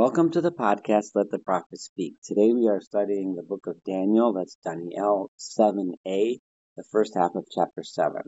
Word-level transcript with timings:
Welcome 0.00 0.30
to 0.30 0.40
the 0.40 0.50
podcast 0.50 1.10
Let 1.14 1.30
the 1.30 1.38
Prophet 1.38 1.78
Speak. 1.78 2.14
Today 2.24 2.54
we 2.54 2.68
are 2.68 2.80
studying 2.80 3.34
the 3.34 3.42
book 3.42 3.66
of 3.66 3.84
Daniel, 3.84 4.32
that's 4.32 4.56
Daniel 4.64 5.30
7a, 5.38 6.38
the 6.74 6.84
first 6.90 7.12
half 7.14 7.32
of 7.34 7.44
chapter 7.54 7.82
7. 7.82 8.22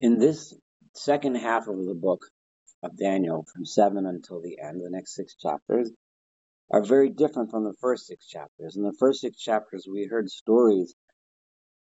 In 0.00 0.20
this 0.20 0.54
second 0.94 1.34
half 1.34 1.66
of 1.66 1.84
the 1.84 1.98
book 2.00 2.20
of 2.84 2.96
Daniel, 2.96 3.44
from 3.52 3.66
7 3.66 4.06
until 4.06 4.40
the 4.40 4.58
end, 4.62 4.80
the 4.80 4.90
next 4.92 5.16
six 5.16 5.34
chapters 5.34 5.90
are 6.70 6.84
very 6.84 7.10
different 7.10 7.50
from 7.50 7.64
the 7.64 7.74
first 7.80 8.06
six 8.06 8.28
chapters. 8.28 8.76
In 8.76 8.84
the 8.84 8.94
first 9.00 9.22
six 9.22 9.38
chapters, 9.38 9.88
we 9.92 10.06
heard 10.08 10.30
stories 10.30 10.94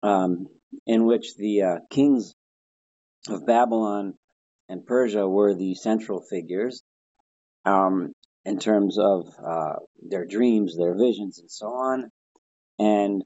um, 0.04 0.46
in 0.86 1.06
which 1.06 1.34
the 1.36 1.62
uh, 1.62 1.76
kings 1.90 2.36
of 3.28 3.44
Babylon 3.44 4.14
and 4.68 4.86
Persia 4.86 5.26
were 5.26 5.56
the 5.56 5.74
central 5.74 6.20
figures 6.20 6.83
um, 7.64 8.12
in 8.44 8.58
terms 8.58 8.98
of 8.98 9.26
uh, 9.44 9.76
their 10.02 10.26
dreams, 10.26 10.76
their 10.76 10.96
visions, 10.96 11.38
and 11.38 11.50
so 11.50 11.66
on. 11.66 12.10
And 12.78 13.24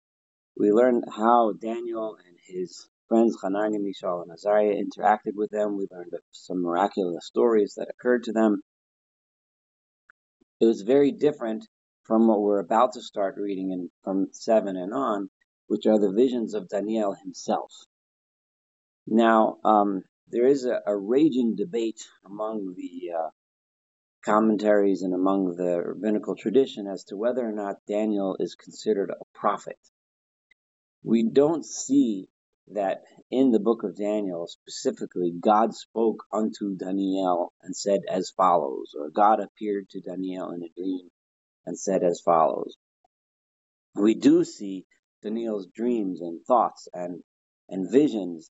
we 0.57 0.71
learned 0.73 1.05
how 1.15 1.53
Daniel 1.61 2.17
and 2.25 2.37
his 2.47 2.89
friends 3.09 3.37
Hananiah, 3.43 3.79
Mishael, 3.81 4.23
and 4.23 4.33
Azariah 4.33 4.75
interacted 4.77 5.35
with 5.35 5.51
them. 5.51 5.77
We 5.77 5.87
learned 5.91 6.13
of 6.13 6.21
some 6.33 6.63
miraculous 6.63 7.27
stories 7.27 7.75
that 7.77 7.89
occurred 7.91 8.25
to 8.25 8.33
them. 8.33 8.63
It 10.61 10.67
was 10.67 10.83
very 10.83 11.13
different 11.13 11.67
from 12.05 12.27
what 12.27 12.41
we're 12.41 12.61
about 12.61 12.95
to 12.95 13.03
start 13.03 13.37
reading 13.39 13.71
in, 13.71 13.91
from 14.03 14.29
7 14.33 14.77
and 14.77 14.93
on, 14.93 15.29
which 15.67 15.87
are 15.87 15.99
the 15.99 16.13
visions 16.13 16.55
of 16.55 16.69
Daniel 16.69 17.15
himself. 17.15 17.71
Now, 19.07 19.59
um, 19.65 20.03
there 20.29 20.47
is 20.47 20.65
a, 20.65 20.81
a, 20.87 20.97
raging 20.97 21.55
debate 21.57 22.01
among 22.27 22.75
the 22.77 23.13
uh, 23.17 23.31
commentaries 24.29 25.01
and 25.03 25.15
among 25.15 25.57
the 25.57 25.81
rabbinical 25.81 26.37
tradition 26.37 26.87
as 26.87 27.05
to 27.05 27.17
whether 27.17 27.49
or 27.49 27.53
not 27.53 27.77
Daniel 27.89 28.37
is 28.39 28.55
considered 28.57 29.11
a 29.11 29.39
prophet. 29.39 29.79
We 31.03 31.31
don't 31.31 31.65
see 31.65 32.29
that 32.75 32.99
in 33.31 33.53
the 33.53 33.61
book 33.61 33.85
of 33.85 33.97
Daniel 33.97 34.47
specifically 34.47 35.33
God 35.41 35.75
spoke 35.75 36.25
unto 36.31 36.77
Daniel 36.77 37.55
and 37.63 37.75
said 37.75 38.01
as 38.11 38.31
follows, 38.37 38.93
or 38.99 39.09
God 39.09 39.41
appeared 39.41 39.89
to 39.91 40.01
Daniel 40.03 40.51
in 40.51 40.63
a 40.63 40.69
dream 40.77 41.09
and 41.65 41.79
said 41.79 42.03
as 42.03 42.21
follows. 42.23 42.77
We 43.95 44.15
do 44.15 44.45
see 44.45 44.85
Daniel's 45.23 45.69
dreams 45.75 46.21
and 46.21 46.45
thoughts 46.45 46.87
and 46.93 47.23
and 47.71 47.91
visions, 47.91 48.51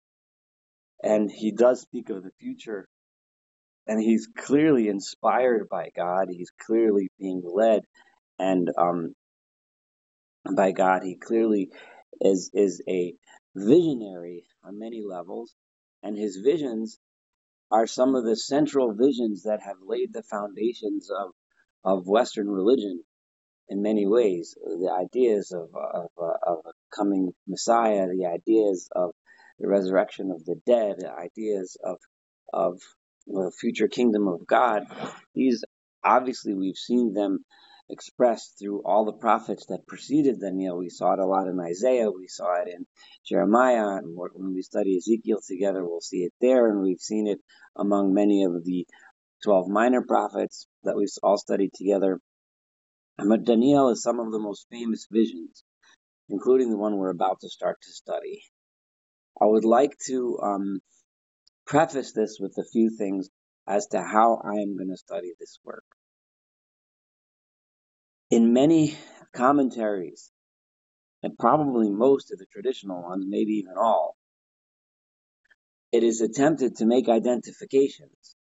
and 1.02 1.30
he 1.30 1.50
does 1.50 1.80
speak 1.80 2.10
of 2.10 2.22
the 2.22 2.32
future 2.40 2.88
and 3.86 4.00
he's 4.00 4.28
clearly 4.36 4.88
inspired 4.88 5.68
by 5.70 5.90
God. 5.94 6.28
He's 6.30 6.50
clearly 6.66 7.10
being 7.18 7.42
led 7.44 7.82
and 8.38 8.70
um, 8.78 9.14
by 10.56 10.72
God. 10.72 11.02
He 11.02 11.16
clearly 11.16 11.70
is 12.20 12.50
is 12.54 12.82
a 12.88 13.14
visionary 13.54 14.44
on 14.64 14.78
many 14.78 15.02
levels, 15.06 15.54
and 16.02 16.16
his 16.16 16.36
visions 16.36 16.98
are 17.70 17.86
some 17.86 18.14
of 18.14 18.24
the 18.24 18.36
central 18.36 18.94
visions 18.94 19.44
that 19.44 19.60
have 19.62 19.76
laid 19.86 20.12
the 20.12 20.22
foundations 20.22 21.10
of 21.10 21.32
of 21.84 22.06
Western 22.06 22.48
religion 22.48 23.02
in 23.68 23.82
many 23.82 24.06
ways. 24.06 24.56
The 24.64 24.92
ideas 24.92 25.52
of 25.52 25.70
of, 25.74 26.10
of 26.18 26.58
a 26.66 26.72
coming 26.96 27.32
Messiah, 27.46 28.06
the 28.08 28.26
ideas 28.26 28.88
of 28.94 29.12
the 29.58 29.68
resurrection 29.68 30.30
of 30.30 30.44
the 30.44 30.56
dead, 30.66 30.96
the 30.98 31.12
ideas 31.12 31.76
of 31.84 31.98
of 32.52 32.80
the 33.26 33.52
future 33.58 33.88
kingdom 33.88 34.28
of 34.28 34.46
God, 34.46 34.84
these 35.34 35.64
obviously 36.02 36.54
we've 36.54 36.76
seen 36.76 37.12
them 37.14 37.44
expressed 37.88 38.58
through 38.58 38.82
all 38.84 39.04
the 39.04 39.12
prophets 39.12 39.66
that 39.66 39.86
preceded 39.86 40.40
Daniel. 40.40 40.78
We 40.78 40.88
saw 40.88 41.12
it 41.14 41.18
a 41.18 41.26
lot 41.26 41.48
in 41.48 41.60
Isaiah, 41.60 42.10
we 42.10 42.28
saw 42.28 42.54
it 42.62 42.68
in 42.68 42.86
Jeremiah, 43.26 43.98
and 43.98 44.16
when 44.16 44.54
we 44.54 44.62
study 44.62 44.96
Ezekiel 44.96 45.40
together, 45.46 45.84
we'll 45.84 46.00
see 46.00 46.24
it 46.24 46.32
there, 46.40 46.68
and 46.68 46.82
we've 46.82 47.00
seen 47.00 47.26
it 47.26 47.38
among 47.76 48.14
many 48.14 48.44
of 48.44 48.64
the 48.64 48.86
12 49.44 49.68
minor 49.68 50.02
prophets 50.02 50.66
that 50.84 50.96
we've 50.96 51.08
all 51.22 51.36
studied 51.36 51.72
together. 51.74 52.20
But 53.18 53.44
Daniel 53.44 53.90
is 53.90 54.02
some 54.02 54.18
of 54.18 54.32
the 54.32 54.38
most 54.38 54.66
famous 54.70 55.06
visions, 55.10 55.62
including 56.28 56.70
the 56.70 56.78
one 56.78 56.96
we're 56.96 57.10
about 57.10 57.40
to 57.40 57.48
start 57.48 57.76
to 57.82 57.92
study. 57.92 58.42
I 59.40 59.46
would 59.46 59.64
like 59.64 59.92
to 60.06 60.38
um, 60.42 60.80
preface 61.66 62.12
this 62.12 62.38
with 62.40 62.56
a 62.58 62.64
few 62.64 62.90
things 62.90 63.28
as 63.66 63.86
to 63.88 64.02
how 64.02 64.40
I 64.44 64.60
am 64.60 64.76
going 64.76 64.90
to 64.90 64.96
study 64.96 65.32
this 65.38 65.58
work. 65.64 65.84
In 68.30 68.52
many 68.52 68.96
commentaries, 69.34 70.30
and 71.22 71.36
probably 71.38 71.90
most 71.90 72.32
of 72.32 72.38
the 72.38 72.46
traditional 72.52 73.02
ones, 73.02 73.24
maybe 73.26 73.52
even 73.52 73.74
all, 73.78 74.16
it 75.92 76.02
is 76.02 76.20
attempted 76.20 76.76
to 76.76 76.86
make 76.86 77.08
identifications 77.08 78.36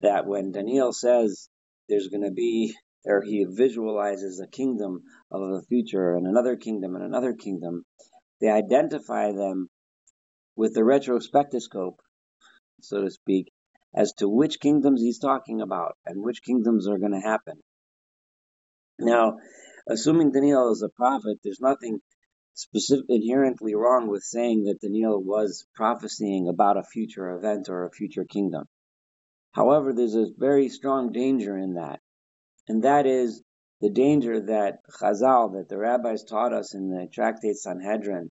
that 0.00 0.26
when 0.26 0.52
Daniel 0.52 0.92
says 0.92 1.48
there's 1.88 2.08
going 2.08 2.22
to 2.22 2.30
be, 2.30 2.74
or 3.04 3.22
he 3.22 3.44
visualizes 3.48 4.40
a 4.40 4.46
kingdom 4.48 5.02
of 5.30 5.40
the 5.40 5.62
future 5.68 6.14
and 6.14 6.26
another 6.26 6.56
kingdom 6.56 6.94
and 6.94 7.04
another 7.04 7.34
kingdom, 7.34 7.84
they 8.40 8.48
identify 8.48 9.32
them 9.32 9.68
with 10.56 10.74
the 10.74 10.80
retrospectoscope 10.80 11.96
so 12.80 13.02
to 13.02 13.10
speak, 13.10 13.50
as 13.94 14.12
to 14.14 14.28
which 14.28 14.60
kingdoms 14.60 15.00
he's 15.00 15.18
talking 15.18 15.60
about 15.60 15.96
and 16.04 16.22
which 16.22 16.42
kingdoms 16.42 16.88
are 16.88 16.98
going 16.98 17.12
to 17.12 17.20
happen. 17.20 17.60
Now, 18.98 19.36
assuming 19.88 20.32
Daniel 20.32 20.72
is 20.72 20.82
a 20.82 20.88
prophet, 20.88 21.38
there's 21.42 21.60
nothing 21.60 22.00
specific, 22.54 23.06
inherently 23.08 23.74
wrong 23.74 24.08
with 24.08 24.22
saying 24.22 24.64
that 24.64 24.80
Daniel 24.80 25.22
was 25.22 25.66
prophesying 25.74 26.48
about 26.48 26.76
a 26.76 26.82
future 26.82 27.30
event 27.30 27.68
or 27.68 27.86
a 27.86 27.90
future 27.90 28.24
kingdom. 28.24 28.64
However, 29.52 29.92
there's 29.92 30.16
a 30.16 30.26
very 30.36 30.68
strong 30.68 31.12
danger 31.12 31.56
in 31.56 31.74
that, 31.74 32.00
and 32.68 32.82
that 32.84 33.06
is 33.06 33.42
the 33.80 33.90
danger 33.90 34.40
that 34.40 34.80
Chazal, 35.00 35.52
that 35.52 35.68
the 35.68 35.78
rabbis 35.78 36.24
taught 36.24 36.52
us 36.52 36.74
in 36.74 36.90
the 36.90 37.06
tractate 37.12 37.56
Sanhedrin 37.56 38.28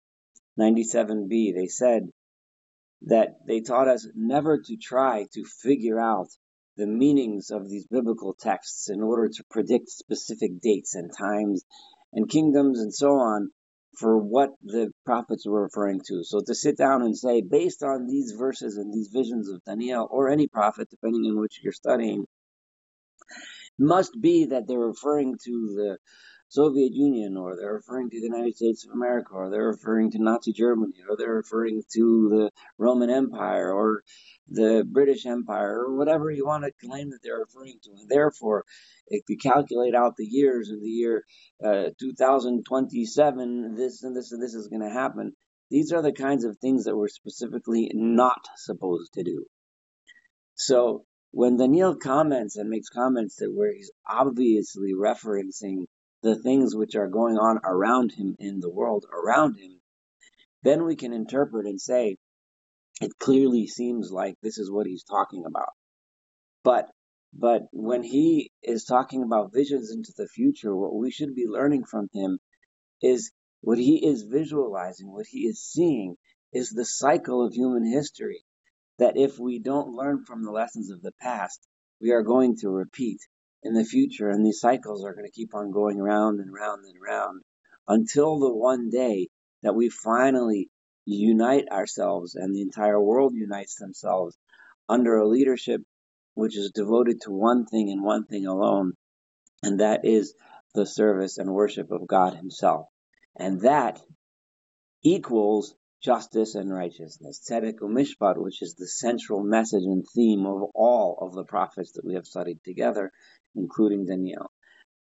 97b. 0.58 1.54
They 1.54 1.66
said 1.66 2.10
that 3.02 3.36
they 3.46 3.60
taught 3.60 3.88
us 3.88 4.06
never 4.14 4.58
to 4.58 4.76
try 4.76 5.26
to 5.32 5.44
figure 5.44 6.00
out 6.00 6.28
the 6.76 6.86
meanings 6.86 7.50
of 7.50 7.68
these 7.68 7.86
biblical 7.86 8.34
texts 8.38 8.90
in 8.90 9.02
order 9.02 9.28
to 9.28 9.44
predict 9.50 9.88
specific 9.88 10.60
dates 10.60 10.94
and 10.94 11.10
times 11.16 11.64
and 12.12 12.28
kingdoms 12.28 12.80
and 12.80 12.92
so 12.92 13.12
on 13.12 13.50
for 13.98 14.18
what 14.18 14.50
the 14.62 14.90
prophets 15.06 15.46
were 15.46 15.62
referring 15.62 16.00
to. 16.06 16.22
So 16.22 16.40
to 16.46 16.54
sit 16.54 16.76
down 16.76 17.02
and 17.02 17.16
say, 17.16 17.40
based 17.40 17.82
on 17.82 18.06
these 18.06 18.34
verses 18.38 18.76
and 18.76 18.92
these 18.92 19.08
visions 19.12 19.50
of 19.50 19.64
Daniel 19.64 20.06
or 20.10 20.28
any 20.28 20.48
prophet, 20.48 20.88
depending 20.90 21.22
on 21.30 21.40
which 21.40 21.60
you're 21.62 21.72
studying, 21.72 22.26
must 23.78 24.12
be 24.20 24.46
that 24.46 24.66
they're 24.66 24.78
referring 24.78 25.36
to 25.44 25.50
the 25.76 25.98
Soviet 26.56 26.94
Union, 26.94 27.36
or 27.36 27.54
they're 27.54 27.74
referring 27.74 28.08
to 28.08 28.18
the 28.18 28.26
United 28.26 28.56
States 28.56 28.86
of 28.86 28.92
America, 28.92 29.34
or 29.34 29.50
they're 29.50 29.68
referring 29.68 30.10
to 30.12 30.22
Nazi 30.22 30.54
Germany, 30.54 30.94
or 31.06 31.14
they're 31.14 31.34
referring 31.34 31.82
to 31.92 32.28
the 32.30 32.50
Roman 32.78 33.10
Empire, 33.10 33.70
or 33.70 34.02
the 34.48 34.82
British 34.90 35.26
Empire, 35.26 35.84
or 35.84 35.94
whatever 35.94 36.30
you 36.30 36.46
want 36.46 36.64
to 36.64 36.86
claim 36.88 37.10
that 37.10 37.18
they're 37.22 37.40
referring 37.40 37.78
to. 37.82 37.90
And 37.90 38.08
therefore, 38.08 38.64
if 39.08 39.22
you 39.28 39.36
calculate 39.36 39.94
out 39.94 40.16
the 40.16 40.24
years 40.24 40.70
in 40.70 40.80
the 40.80 40.88
year 40.88 41.24
uh, 41.62 41.90
2027, 42.00 43.74
this 43.76 44.02
and 44.02 44.16
this 44.16 44.32
and 44.32 44.42
this 44.42 44.54
is 44.54 44.68
going 44.68 44.82
to 44.82 44.90
happen. 44.90 45.32
These 45.70 45.92
are 45.92 46.00
the 46.00 46.12
kinds 46.12 46.44
of 46.44 46.56
things 46.56 46.84
that 46.84 46.96
we're 46.96 47.08
specifically 47.08 47.90
not 47.92 48.48
supposed 48.56 49.12
to 49.14 49.24
do. 49.24 49.44
So 50.54 51.04
when 51.32 51.58
Daniel 51.58 51.96
comments 51.96 52.56
and 52.56 52.70
makes 52.70 52.88
comments 52.88 53.36
that 53.40 53.52
where 53.52 53.74
he's 53.74 53.92
obviously 54.08 54.94
referencing 54.94 55.84
the 56.22 56.36
things 56.36 56.74
which 56.74 56.94
are 56.94 57.08
going 57.08 57.36
on 57.38 57.60
around 57.64 58.12
him 58.12 58.36
in 58.38 58.60
the 58.60 58.70
world 58.70 59.04
around 59.12 59.56
him, 59.56 59.80
then 60.62 60.84
we 60.84 60.96
can 60.96 61.12
interpret 61.12 61.66
and 61.66 61.80
say, 61.80 62.16
it 63.00 63.12
clearly 63.18 63.66
seems 63.66 64.10
like 64.10 64.34
this 64.42 64.58
is 64.58 64.70
what 64.70 64.86
he's 64.86 65.04
talking 65.04 65.44
about. 65.46 65.70
But 66.64 66.90
but 67.32 67.62
when 67.70 68.02
he 68.02 68.50
is 68.62 68.84
talking 68.84 69.22
about 69.22 69.52
visions 69.52 69.90
into 69.90 70.12
the 70.16 70.26
future, 70.26 70.74
what 70.74 70.94
we 70.94 71.10
should 71.10 71.34
be 71.34 71.46
learning 71.46 71.84
from 71.84 72.08
him 72.14 72.38
is 73.02 73.30
what 73.60 73.78
he 73.78 74.06
is 74.06 74.22
visualizing, 74.22 75.12
what 75.12 75.26
he 75.28 75.40
is 75.40 75.62
seeing 75.62 76.16
is 76.52 76.70
the 76.70 76.84
cycle 76.84 77.44
of 77.44 77.52
human 77.52 77.84
history. 77.84 78.44
That 78.98 79.18
if 79.18 79.38
we 79.38 79.58
don't 79.58 79.94
learn 79.94 80.24
from 80.24 80.42
the 80.42 80.50
lessons 80.50 80.90
of 80.90 81.02
the 81.02 81.12
past, 81.20 81.68
we 82.00 82.12
are 82.12 82.22
going 82.22 82.56
to 82.62 82.70
repeat 82.70 83.18
in 83.62 83.74
the 83.74 83.84
future, 83.84 84.28
and 84.28 84.44
these 84.44 84.60
cycles 84.60 85.04
are 85.04 85.14
going 85.14 85.26
to 85.26 85.32
keep 85.32 85.54
on 85.54 85.70
going 85.70 85.98
round 85.98 86.40
and 86.40 86.52
round 86.52 86.84
and 86.84 86.96
round 87.00 87.42
until 87.88 88.38
the 88.38 88.54
one 88.54 88.90
day 88.90 89.28
that 89.62 89.74
we 89.74 89.88
finally 89.88 90.68
unite 91.04 91.68
ourselves 91.70 92.34
and 92.34 92.54
the 92.54 92.62
entire 92.62 93.00
world 93.00 93.32
unites 93.34 93.76
themselves 93.76 94.36
under 94.88 95.16
a 95.16 95.28
leadership 95.28 95.82
which 96.34 96.56
is 96.56 96.70
devoted 96.74 97.20
to 97.22 97.30
one 97.30 97.64
thing 97.64 97.90
and 97.90 98.02
one 98.04 98.24
thing 98.26 98.46
alone, 98.46 98.92
and 99.62 99.80
that 99.80 100.04
is 100.04 100.34
the 100.74 100.84
service 100.84 101.38
and 101.38 101.50
worship 101.52 101.90
of 101.90 102.06
God 102.06 102.34
Himself. 102.34 102.86
And 103.38 103.62
that 103.62 104.00
equals 105.02 105.74
justice 106.02 106.54
and 106.54 106.72
righteousness. 106.72 107.40
Tzedek 107.48 107.80
Mishpat, 107.80 108.36
which 108.36 108.62
is 108.62 108.74
the 108.74 108.86
central 108.86 109.42
message 109.42 109.84
and 109.84 110.04
theme 110.14 110.46
of 110.46 110.62
all 110.74 111.18
of 111.20 111.34
the 111.34 111.44
prophets 111.44 111.92
that 111.92 112.04
we 112.04 112.14
have 112.14 112.26
studied 112.26 112.60
together, 112.64 113.10
including 113.54 114.06
Daniel. 114.06 114.50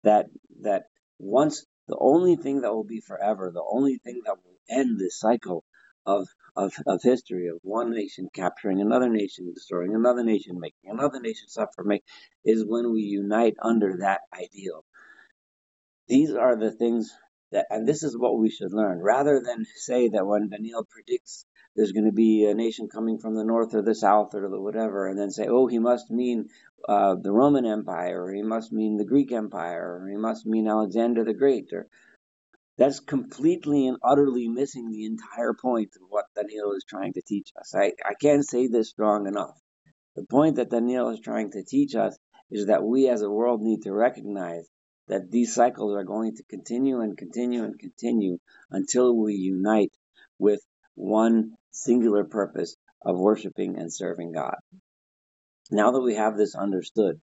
That 0.03 0.27
that 0.61 0.83
once 1.19 1.65
the 1.87 1.97
only 1.99 2.35
thing 2.35 2.61
that 2.61 2.73
will 2.73 2.83
be 2.83 3.01
forever, 3.01 3.51
the 3.53 3.65
only 3.67 3.97
thing 3.97 4.21
that 4.25 4.37
will 4.43 4.57
end 4.69 4.99
this 4.99 5.19
cycle 5.19 5.63
of, 6.05 6.27
of, 6.55 6.73
of 6.87 7.01
history 7.03 7.47
of 7.47 7.59
one 7.61 7.91
nation 7.91 8.29
capturing 8.33 8.81
another 8.81 9.09
nation, 9.09 9.51
destroying 9.53 9.95
another 9.95 10.23
nation, 10.23 10.59
making 10.59 10.89
another 10.89 11.19
nation 11.19 11.47
suffer, 11.47 11.83
make, 11.83 12.03
is 12.43 12.63
when 12.65 12.91
we 12.93 13.01
unite 13.01 13.55
under 13.61 13.97
that 13.99 14.21
ideal. 14.33 14.83
These 16.07 16.33
are 16.33 16.55
the 16.55 16.71
things 16.71 17.11
that, 17.55 17.65
and 17.69 17.87
this 17.87 18.03
is 18.03 18.17
what 18.17 18.37
we 18.37 18.49
should 18.49 18.71
learn, 18.71 19.01
rather 19.01 19.41
than 19.45 19.65
say 19.75 20.09
that 20.09 20.27
when 20.27 20.49
Daniel 20.49 20.85
predicts 20.89 21.45
there's 21.75 21.91
going 21.91 22.05
to 22.05 22.13
be 22.13 22.45
a 22.45 22.53
nation 22.53 22.87
coming 22.87 23.17
from 23.19 23.35
the 23.35 23.43
north 23.43 23.73
or 23.73 23.81
the 23.81 23.95
south 23.95 24.33
or 24.33 24.49
the 24.49 24.61
whatever, 24.61 25.07
and 25.07 25.19
then 25.19 25.31
say, 25.31 25.47
oh, 25.49 25.67
he 25.67 25.79
must 25.79 26.09
mean 26.09 26.47
uh, 26.87 27.15
the 27.21 27.31
Roman 27.31 27.65
Empire, 27.65 28.23
or 28.23 28.33
he 28.33 28.43
must 28.43 28.71
mean 28.71 28.95
the 28.97 29.05
Greek 29.13 29.31
Empire, 29.31 29.99
or 29.99 30.09
he 30.09 30.15
must 30.17 30.45
mean 30.45 30.67
Alexander 30.67 31.25
the 31.25 31.33
Great, 31.33 31.73
or 31.73 31.87
that's 32.77 32.99
completely 32.99 33.87
and 33.87 33.97
utterly 34.03 34.47
missing 34.47 34.89
the 34.89 35.05
entire 35.05 35.53
point 35.53 35.91
of 35.95 36.07
what 36.09 36.25
Daniel 36.35 36.73
is 36.73 36.85
trying 36.87 37.13
to 37.13 37.21
teach 37.21 37.49
us. 37.59 37.73
I, 37.75 37.93
I 38.05 38.13
can't 38.21 38.47
say 38.47 38.67
this 38.67 38.89
strong 38.89 39.27
enough. 39.27 39.57
The 40.15 40.25
point 40.29 40.57
that 40.57 40.69
Daniel 40.69 41.09
is 41.09 41.19
trying 41.19 41.51
to 41.51 41.63
teach 41.63 41.95
us 41.95 42.17
is 42.51 42.67
that 42.67 42.83
we 42.83 43.09
as 43.09 43.21
a 43.21 43.29
world 43.29 43.61
need 43.61 43.81
to 43.83 43.93
recognize 43.93 44.67
that 45.07 45.31
these 45.31 45.53
cycles 45.53 45.95
are 45.95 46.03
going 46.03 46.35
to 46.35 46.43
continue 46.43 47.01
and 47.01 47.17
continue 47.17 47.63
and 47.63 47.79
continue 47.79 48.37
until 48.71 49.15
we 49.15 49.35
unite 49.35 49.93
with 50.39 50.61
one 50.95 51.53
singular 51.71 52.23
purpose 52.23 52.75
of 53.03 53.17
worshiping 53.17 53.77
and 53.77 53.93
serving 53.93 54.31
God. 54.31 54.55
Now 55.71 55.91
that 55.91 56.01
we 56.01 56.15
have 56.15 56.37
this 56.37 56.55
understood, 56.55 57.19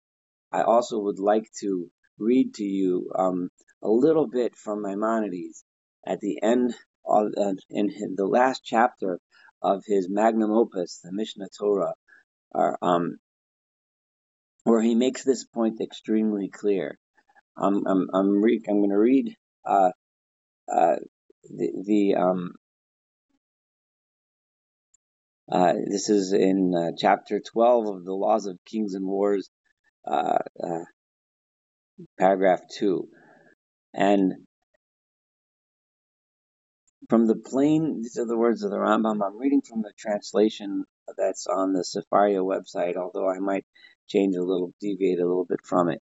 I 0.51 0.63
also 0.63 1.00
would 1.00 1.19
like 1.19 1.50
to 1.62 1.89
read 2.19 2.56
to 2.56 2.63
you 2.63 3.12
um, 3.16 3.50
a 3.81 3.89
little 3.89 4.28
bit 4.28 4.56
from 4.56 4.81
Maimonides 4.81 5.63
at 6.06 6.19
the 6.19 6.42
end 6.42 6.75
of 7.06 7.31
uh, 7.38 7.54
in 7.69 8.16
the 8.16 8.28
last 8.28 8.62
chapter 8.63 9.19
of 9.62 9.83
his 9.86 10.10
magnum 10.10 10.51
opus, 10.51 11.00
the 11.04 11.12
Mishneh 11.12 11.48
Torah, 11.57 11.94
um, 12.81 13.18
where 14.63 14.81
he 14.81 14.95
makes 14.95 15.24
this 15.24 15.45
point 15.45 15.81
extremely 15.81 16.50
clear. 16.50 16.98
I'm 17.57 17.86
I'm 17.88 18.07
I'm, 18.13 18.42
re- 18.42 18.63
I'm 18.68 18.80
going 18.80 18.89
to 18.89 18.98
read 18.98 19.36
uh, 19.65 19.92
uh, 20.71 20.95
the 21.44 21.83
the 21.86 22.15
um, 22.15 22.53
uh, 25.51 25.74
this 25.88 26.09
is 26.09 26.33
in 26.33 26.74
uh, 26.75 26.92
chapter 26.98 27.42
12 27.42 27.88
of 27.88 28.06
the 28.06 28.13
Laws 28.13 28.45
of 28.48 28.57
Kings 28.65 28.94
and 28.94 29.06
Wars, 29.06 29.50
uh, 30.09 30.39
uh, 30.63 30.86
paragraph 32.18 32.62
2. 32.77 33.07
And 33.94 34.33
from 37.09 37.27
the 37.27 37.36
plain, 37.36 38.01
these 38.01 38.18
are 38.18 38.25
the 38.25 38.38
words 38.38 38.63
of 38.63 38.71
the 38.71 38.77
Rambam. 38.77 39.19
I'm 39.25 39.38
reading 39.38 39.62
from 39.62 39.81
the 39.81 39.92
translation 39.97 40.86
that's 41.18 41.47
on 41.47 41.74
the 41.74 41.83
Sefaria 41.83 42.42
website, 42.42 42.95
although 42.95 43.30
I 43.30 43.39
might 43.39 43.65
change 44.07 44.36
a 44.36 44.44
little, 44.44 44.71
deviate 44.80 45.19
a 45.19 45.27
little 45.27 45.45
bit 45.45 45.59
from 45.65 45.89
it. 45.89 46.01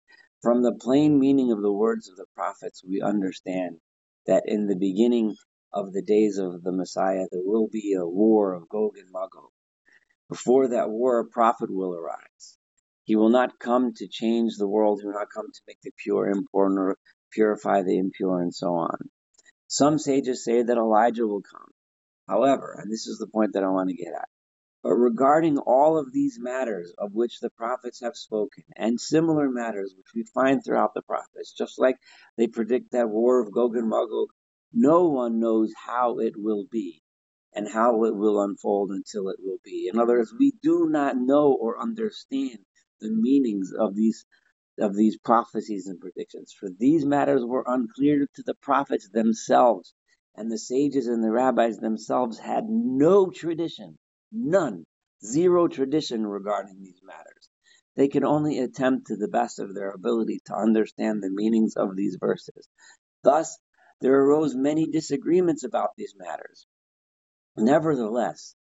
From 0.41 0.63
the 0.63 0.73
plain 0.73 1.19
meaning 1.19 1.51
of 1.51 1.61
the 1.61 1.71
words 1.71 2.09
of 2.09 2.15
the 2.15 2.25
prophets, 2.35 2.83
we 2.83 3.01
understand 3.01 3.77
that 4.25 4.43
in 4.47 4.65
the 4.65 4.75
beginning 4.75 5.35
of 5.71 5.93
the 5.93 6.01
days 6.01 6.39
of 6.39 6.63
the 6.63 6.71
Messiah, 6.71 7.27
there 7.31 7.43
will 7.43 7.67
be 7.67 7.93
a 7.93 8.07
war 8.07 8.53
of 8.53 8.67
Gog 8.67 8.97
and 8.97 9.11
Magog. 9.11 9.51
Before 10.29 10.69
that 10.69 10.89
war, 10.89 11.19
a 11.19 11.25
prophet 11.25 11.69
will 11.69 11.93
arise. 11.93 12.57
He 13.03 13.15
will 13.15 13.29
not 13.29 13.59
come 13.59 13.93
to 13.95 14.07
change 14.07 14.57
the 14.57 14.67
world. 14.67 15.01
He 15.01 15.05
will 15.07 15.13
not 15.13 15.29
come 15.33 15.47
to 15.47 15.61
make 15.67 15.81
the 15.83 15.91
pure 16.03 16.27
impure, 16.29 16.69
nor 16.69 16.97
purify 17.31 17.83
the 17.83 17.97
impure, 17.99 18.41
and 18.41 18.53
so 18.53 18.73
on. 18.73 19.09
Some 19.67 19.99
sages 19.99 20.43
say 20.43 20.63
that 20.63 20.77
Elijah 20.77 21.27
will 21.27 21.41
come. 21.43 21.69
However, 22.27 22.75
and 22.79 22.91
this 22.91 23.07
is 23.07 23.17
the 23.19 23.27
point 23.27 23.53
that 23.53 23.63
I 23.63 23.69
want 23.69 23.89
to 23.89 23.95
get 23.95 24.13
at, 24.13 24.29
regarding 24.83 25.57
all 25.59 25.97
of 25.97 26.11
these 26.11 26.39
matters 26.39 26.93
of 26.97 27.13
which 27.13 27.39
the 27.39 27.49
prophets 27.51 28.01
have 28.01 28.15
spoken, 28.15 28.63
and 28.75 28.99
similar 28.99 29.49
matters 29.49 29.93
which 29.95 30.13
we 30.15 30.23
find 30.33 30.63
throughout 30.63 30.93
the 30.93 31.01
prophets, 31.03 31.53
just 31.53 31.79
like 31.79 31.97
they 32.37 32.47
predict 32.47 32.91
that 32.91 33.09
war 33.09 33.39
of 33.41 33.51
Gog 33.51 33.75
and 33.75 33.89
Magog, 33.89 34.29
no 34.73 35.09
one 35.09 35.39
knows 35.39 35.71
how 35.85 36.17
it 36.19 36.33
will 36.35 36.65
be 36.71 37.03
and 37.53 37.67
how 37.67 38.05
it 38.05 38.15
will 38.15 38.41
unfold 38.41 38.91
until 38.91 39.29
it 39.29 39.37
will 39.39 39.59
be. 39.63 39.89
In 39.91 39.99
other 39.99 40.17
words, 40.17 40.33
we 40.39 40.53
do 40.63 40.87
not 40.89 41.17
know 41.17 41.51
or 41.51 41.81
understand 41.81 42.59
the 42.99 43.11
meanings 43.11 43.71
of 43.77 43.95
these 43.95 44.25
of 44.79 44.95
these 44.95 45.17
prophecies 45.17 45.87
and 45.87 45.99
predictions. 45.99 46.53
For 46.57 46.69
these 46.69 47.05
matters 47.05 47.43
were 47.45 47.65
unclear 47.67 48.25
to 48.35 48.43
the 48.43 48.55
prophets 48.55 49.09
themselves, 49.09 49.93
and 50.35 50.49
the 50.51 50.57
sages 50.57 51.07
and 51.07 51.23
the 51.23 51.31
rabbis 51.31 51.77
themselves 51.77 52.39
had 52.39 52.63
no 52.69 53.29
tradition, 53.29 53.99
none, 54.31 54.85
zero 55.23 55.67
tradition 55.67 56.25
regarding 56.25 56.81
these 56.81 57.01
matters. 57.03 57.49
They 57.95 58.07
can 58.07 58.25
only 58.25 58.59
attempt 58.59 59.07
to 59.07 59.17
the 59.17 59.27
best 59.27 59.59
of 59.59 59.75
their 59.75 59.91
ability 59.91 60.41
to 60.45 60.55
understand 60.55 61.21
the 61.21 61.29
meanings 61.29 61.75
of 61.75 61.95
these 61.95 62.17
verses. 62.19 62.67
Thus, 63.23 63.57
there 64.01 64.15
arose 64.15 64.55
many 64.55 64.87
disagreements 64.87 65.63
about 65.63 65.91
these 65.97 66.15
matters. 66.17 66.65
Nevertheless, 67.57 68.55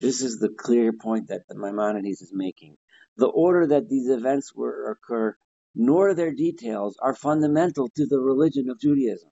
this 0.00 0.22
is 0.22 0.38
the 0.38 0.50
clear 0.50 0.92
point 0.92 1.28
that 1.28 1.42
Maimonides 1.50 2.22
is 2.22 2.32
making. 2.34 2.76
The 3.16 3.28
order 3.28 3.66
that 3.68 3.88
these 3.88 4.08
events 4.08 4.54
were 4.54 4.90
occur, 4.92 5.36
nor 5.74 6.14
their 6.14 6.32
details, 6.34 6.96
are 7.00 7.14
fundamental 7.14 7.88
to 7.96 8.06
the 8.06 8.18
religion 8.20 8.70
of 8.70 8.80
Judaism. 8.80 9.30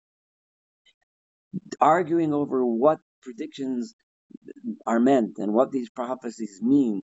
Arguing 1.81 2.33
over 2.33 2.65
what 2.65 2.99
predictions 3.21 3.95
are 4.85 4.99
meant 4.99 5.37
and 5.37 5.53
what 5.53 5.71
these 5.71 5.89
prophecies 5.89 6.59
mean 6.61 7.01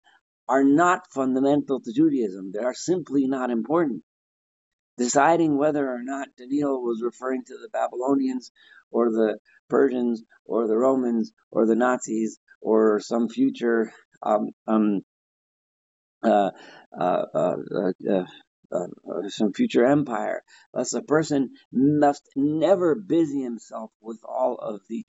are 0.48 0.64
not 0.64 1.12
fundamental 1.12 1.80
to 1.82 1.94
Judaism. 1.94 2.52
They 2.54 2.64
are 2.64 2.74
simply 2.74 3.28
not 3.28 3.52
important. 3.52 4.04
Deciding 4.98 5.58
whether 5.58 5.88
or 5.88 6.02
not 6.02 6.30
Daniel 6.38 6.82
was 6.82 7.04
referring 7.04 7.44
to 7.46 7.54
the 7.54 7.70
Babylonians 7.72 8.52
or 8.90 9.12
the 9.12 9.38
Persians 9.70 10.24
or 10.46 10.68
the 10.68 10.78
Romans 10.78 11.34
or 11.52 11.68
the 11.68 11.76
Nazis 11.76 12.40
or 12.62 13.00
some 13.00 13.30
future 13.30 13.92
um, 14.24 14.50
um, 14.68 15.02
uh, 16.24 16.52
uh, 17.00 17.56
uh, 18.72 18.84
some 19.28 19.54
future 19.54 19.86
empire. 19.86 20.42
Thus, 20.74 20.94
a 20.94 21.02
person 21.02 21.52
must 21.72 22.24
never 22.36 22.96
busy 22.96 23.42
himself 23.44 23.92
with 24.02 24.20
all 24.28 24.56
of 24.56 24.82
the 24.90 25.06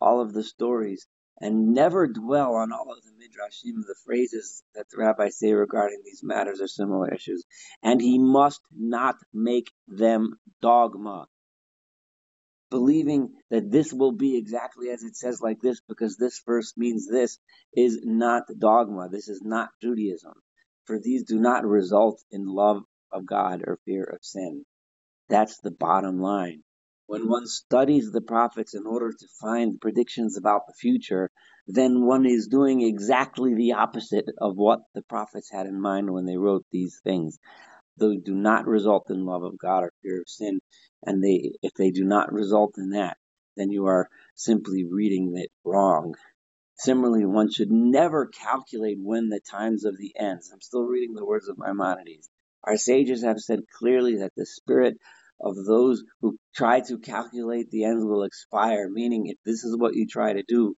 all 0.00 0.20
of 0.20 0.32
the 0.32 0.44
stories 0.44 1.06
and 1.40 1.72
never 1.72 2.06
dwell 2.06 2.54
on 2.54 2.72
all 2.72 2.92
of 2.92 3.02
the 3.04 3.12
midrashim, 3.12 3.82
the 3.86 3.94
phrases 4.04 4.62
that 4.74 4.86
the 4.90 4.98
rabbis 4.98 5.38
say 5.38 5.52
regarding 5.52 6.02
these 6.04 6.22
matters 6.22 6.60
or 6.60 6.68
similar 6.68 7.12
issues. 7.12 7.44
And 7.82 8.00
he 8.00 8.18
must 8.18 8.60
not 8.72 9.16
make 9.32 9.70
them 9.88 10.38
dogma 10.60 11.26
believing 12.70 13.30
that 13.50 13.70
this 13.70 13.92
will 13.92 14.12
be 14.12 14.36
exactly 14.36 14.90
as 14.90 15.02
it 15.02 15.16
says 15.16 15.40
like 15.40 15.60
this 15.60 15.80
because 15.88 16.16
this 16.16 16.42
verse 16.46 16.74
means 16.76 17.08
this 17.08 17.38
is 17.74 18.00
not 18.04 18.42
dogma. 18.58 19.08
This 19.10 19.28
is 19.28 19.40
not 19.42 19.70
Judaism. 19.80 20.34
For 20.84 20.98
these 20.98 21.24
do 21.24 21.38
not 21.38 21.64
result 21.64 22.22
in 22.30 22.46
love 22.46 22.82
of 23.12 23.26
God 23.26 23.62
or 23.66 23.78
fear 23.84 24.04
of 24.04 24.18
sin. 24.22 24.64
That's 25.28 25.58
the 25.58 25.70
bottom 25.70 26.20
line. 26.20 26.62
When 27.08 27.28
one 27.28 27.46
studies 27.46 28.12
the 28.12 28.20
prophets 28.20 28.74
in 28.74 28.86
order 28.86 29.10
to 29.10 29.28
find 29.40 29.80
predictions 29.80 30.36
about 30.36 30.66
the 30.66 30.74
future, 30.74 31.30
then 31.66 32.06
one 32.06 32.26
is 32.26 32.48
doing 32.48 32.82
exactly 32.82 33.54
the 33.54 33.72
opposite 33.72 34.26
of 34.38 34.56
what 34.56 34.80
the 34.94 35.02
prophets 35.02 35.50
had 35.50 35.66
in 35.66 35.80
mind 35.80 36.12
when 36.12 36.26
they 36.26 36.36
wrote 36.36 36.66
these 36.70 37.00
things 37.02 37.38
they 37.98 38.16
do 38.16 38.34
not 38.34 38.66
result 38.66 39.10
in 39.10 39.24
love 39.24 39.42
of 39.42 39.58
God 39.58 39.84
or 39.84 39.92
fear 40.02 40.20
of 40.20 40.28
sin, 40.28 40.60
and 41.02 41.24
they 41.24 41.52
if 41.62 41.74
they 41.74 41.90
do 41.90 42.04
not 42.04 42.32
result 42.32 42.78
in 42.78 42.90
that, 42.90 43.16
then 43.56 43.70
you 43.70 43.86
are 43.86 44.08
simply 44.34 44.84
reading 44.84 45.36
it 45.36 45.50
wrong. 45.64 46.14
Similarly, 46.76 47.24
one 47.24 47.50
should 47.50 47.72
never 47.72 48.26
calculate 48.26 48.98
when 49.00 49.30
the 49.30 49.40
times 49.40 49.84
of 49.84 49.96
the 49.96 50.12
ends. 50.16 50.50
I'm 50.52 50.60
still 50.60 50.84
reading 50.84 51.14
the 51.14 51.24
words 51.24 51.48
of 51.48 51.58
Maimonides. 51.58 52.28
Our 52.62 52.76
sages 52.76 53.24
have 53.24 53.40
said 53.40 53.60
clearly 53.78 54.16
that 54.18 54.34
the 54.36 54.46
spirit 54.46 54.98
of 55.40 55.56
those 55.66 56.02
who 56.20 56.36
try 56.54 56.80
to 56.80 56.98
calculate 56.98 57.70
the 57.70 57.84
ends 57.84 58.04
will 58.04 58.24
expire, 58.24 58.88
meaning 58.90 59.26
if 59.26 59.38
this 59.44 59.64
is 59.64 59.76
what 59.76 59.94
you 59.94 60.06
try 60.06 60.32
to 60.32 60.42
do, 60.46 60.74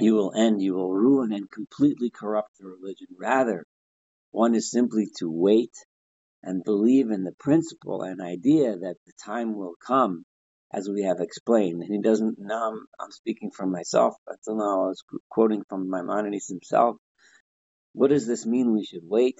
you 0.00 0.14
will 0.14 0.32
end, 0.36 0.62
you 0.62 0.74
will 0.74 0.92
ruin 0.92 1.32
and 1.32 1.50
completely 1.50 2.10
corrupt 2.10 2.50
the 2.60 2.66
religion. 2.66 3.08
Rather, 3.18 3.64
One 4.30 4.54
is 4.54 4.70
simply 4.70 5.08
to 5.18 5.30
wait 5.30 5.72
and 6.42 6.64
believe 6.64 7.10
in 7.10 7.24
the 7.24 7.34
principle 7.40 8.02
and 8.02 8.20
idea 8.20 8.76
that 8.76 8.96
the 9.06 9.12
time 9.24 9.56
will 9.56 9.74
come, 9.86 10.24
as 10.72 10.88
we 10.88 11.02
have 11.02 11.20
explained. 11.20 11.82
And 11.82 11.92
he 11.94 12.00
doesn't, 12.00 12.36
now 12.38 12.70
I'm, 12.72 12.86
I'm 13.00 13.10
speaking 13.10 13.50
from 13.50 13.72
myself. 13.72 14.14
Until 14.26 14.56
now 14.56 14.84
I 14.84 14.88
was 14.88 15.02
quoting 15.30 15.62
from 15.68 15.90
Maimonides 15.90 16.48
himself. 16.48 16.96
What 17.94 18.10
does 18.10 18.26
this 18.26 18.46
mean 18.46 18.72
we 18.72 18.84
should 18.84 19.02
wait? 19.04 19.36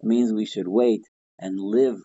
It 0.00 0.06
means 0.06 0.32
we 0.32 0.46
should 0.46 0.68
wait 0.68 1.02
and 1.38 1.58
live 1.58 1.96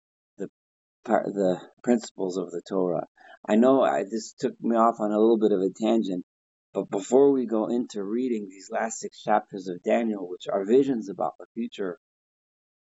the 1.05 1.31
the 1.33 1.61
principles 1.83 2.37
of 2.37 2.51
the 2.51 2.61
Torah. 2.67 3.07
I 3.47 3.55
know 3.55 3.83
I, 3.83 4.03
this 4.03 4.33
took 4.33 4.53
me 4.59 4.75
off 4.75 4.95
on 4.99 5.11
a 5.11 5.19
little 5.19 5.37
bit 5.37 5.51
of 5.51 5.61
a 5.61 5.69
tangent, 5.69 6.25
but 6.73 6.89
before 6.89 7.31
we 7.31 7.45
go 7.45 7.67
into 7.67 8.03
reading 8.03 8.47
these 8.49 8.69
last 8.71 8.99
six 8.99 9.21
chapters 9.21 9.67
of 9.67 9.83
Daniel, 9.83 10.27
which 10.29 10.47
are 10.51 10.65
visions 10.65 11.09
about 11.09 11.33
the 11.39 11.45
future, 11.53 11.99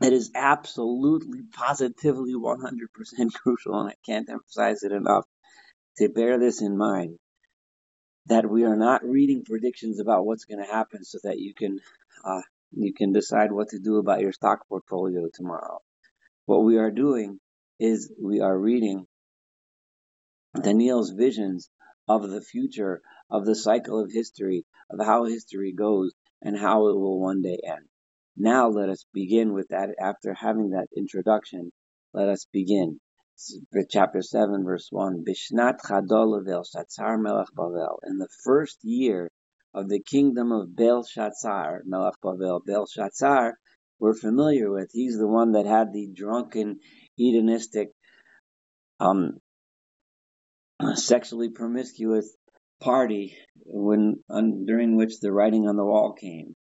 it 0.01 0.13
is 0.13 0.31
absolutely, 0.35 1.41
positively, 1.53 2.33
100% 2.33 3.33
crucial, 3.33 3.79
and 3.79 3.89
I 3.89 3.95
can't 4.05 4.29
emphasize 4.29 4.83
it 4.83 4.91
enough, 4.91 5.25
to 5.97 6.09
bear 6.09 6.39
this 6.39 6.61
in 6.61 6.77
mind 6.77 7.17
that 8.27 8.49
we 8.49 8.63
are 8.65 8.75
not 8.75 9.03
reading 9.03 9.43
predictions 9.45 9.99
about 9.99 10.25
what's 10.25 10.45
going 10.45 10.63
to 10.63 10.71
happen 10.71 11.03
so 11.03 11.17
that 11.23 11.39
you 11.39 11.53
can 11.53 11.79
uh, 12.23 12.41
you 12.71 12.93
can 12.93 13.11
decide 13.11 13.51
what 13.51 13.69
to 13.69 13.79
do 13.79 13.97
about 13.97 14.21
your 14.21 14.31
stock 14.31 14.59
portfolio 14.69 15.27
tomorrow. 15.33 15.79
What 16.45 16.63
we 16.63 16.77
are 16.77 16.91
doing 16.91 17.39
is 17.81 18.13
we 18.21 18.39
are 18.41 18.57
reading 18.57 19.07
Daniel's 20.61 21.09
visions 21.09 21.71
of 22.07 22.29
the 22.29 22.41
future, 22.41 23.01
of 23.29 23.43
the 23.45 23.55
cycle 23.55 23.99
of 23.99 24.11
history, 24.13 24.65
of 24.91 25.03
how 25.03 25.25
history 25.25 25.73
goes, 25.73 26.13
and 26.43 26.55
how 26.55 26.87
it 26.89 26.95
will 26.95 27.19
one 27.19 27.41
day 27.41 27.59
end. 27.65 27.87
Now 28.37 28.69
let 28.69 28.89
us 28.89 29.05
begin 29.13 29.53
with 29.53 29.69
that. 29.69 29.89
After 29.99 30.35
having 30.35 30.69
that 30.71 30.89
introduction, 30.95 31.71
let 32.13 32.29
us 32.29 32.45
begin. 32.53 32.99
Chapter 33.89 34.21
7, 34.21 34.63
verse 34.63 34.87
1. 34.91 35.23
Bishnat 35.27 35.79
Shatzar 35.83 37.19
Melech 37.19 37.47
Bavel. 37.57 37.97
In 38.05 38.19
the 38.19 38.29
first 38.43 38.77
year 38.83 39.31
of 39.73 39.89
the 39.89 40.01
kingdom 40.01 40.51
of 40.51 40.75
Belshazzar, 40.75 41.81
Melech 41.85 42.19
Bavel. 42.23 42.61
Belshazzar, 42.63 43.57
we're 43.99 44.13
familiar 44.13 44.71
with. 44.71 44.91
He's 44.91 45.17
the 45.17 45.27
one 45.27 45.53
that 45.53 45.65
had 45.65 45.93
the 45.93 46.11
drunken, 46.13 46.79
hedonistic, 47.21 47.89
um, 48.99 49.37
sexually 50.95 51.49
promiscuous 51.49 52.35
party 52.81 53.37
when 53.65 54.23
during 54.65 54.95
which 54.95 55.19
the 55.19 55.31
writing 55.31 55.67
on 55.67 55.75
the 55.75 55.85
wall 55.85 56.13
came. 56.13 56.55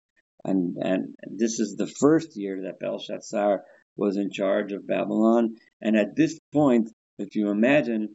And, 0.44 0.76
and 0.80 1.14
this 1.26 1.60
is 1.60 1.76
the 1.76 1.86
first 1.86 2.36
year 2.36 2.62
that 2.64 2.80
Belshazzar 2.80 3.62
was 3.96 4.16
in 4.16 4.30
charge 4.30 4.72
of 4.72 4.86
Babylon. 4.86 5.56
And 5.80 5.96
at 5.96 6.16
this 6.16 6.38
point, 6.52 6.90
if 7.18 7.34
you 7.34 7.50
imagine, 7.50 8.14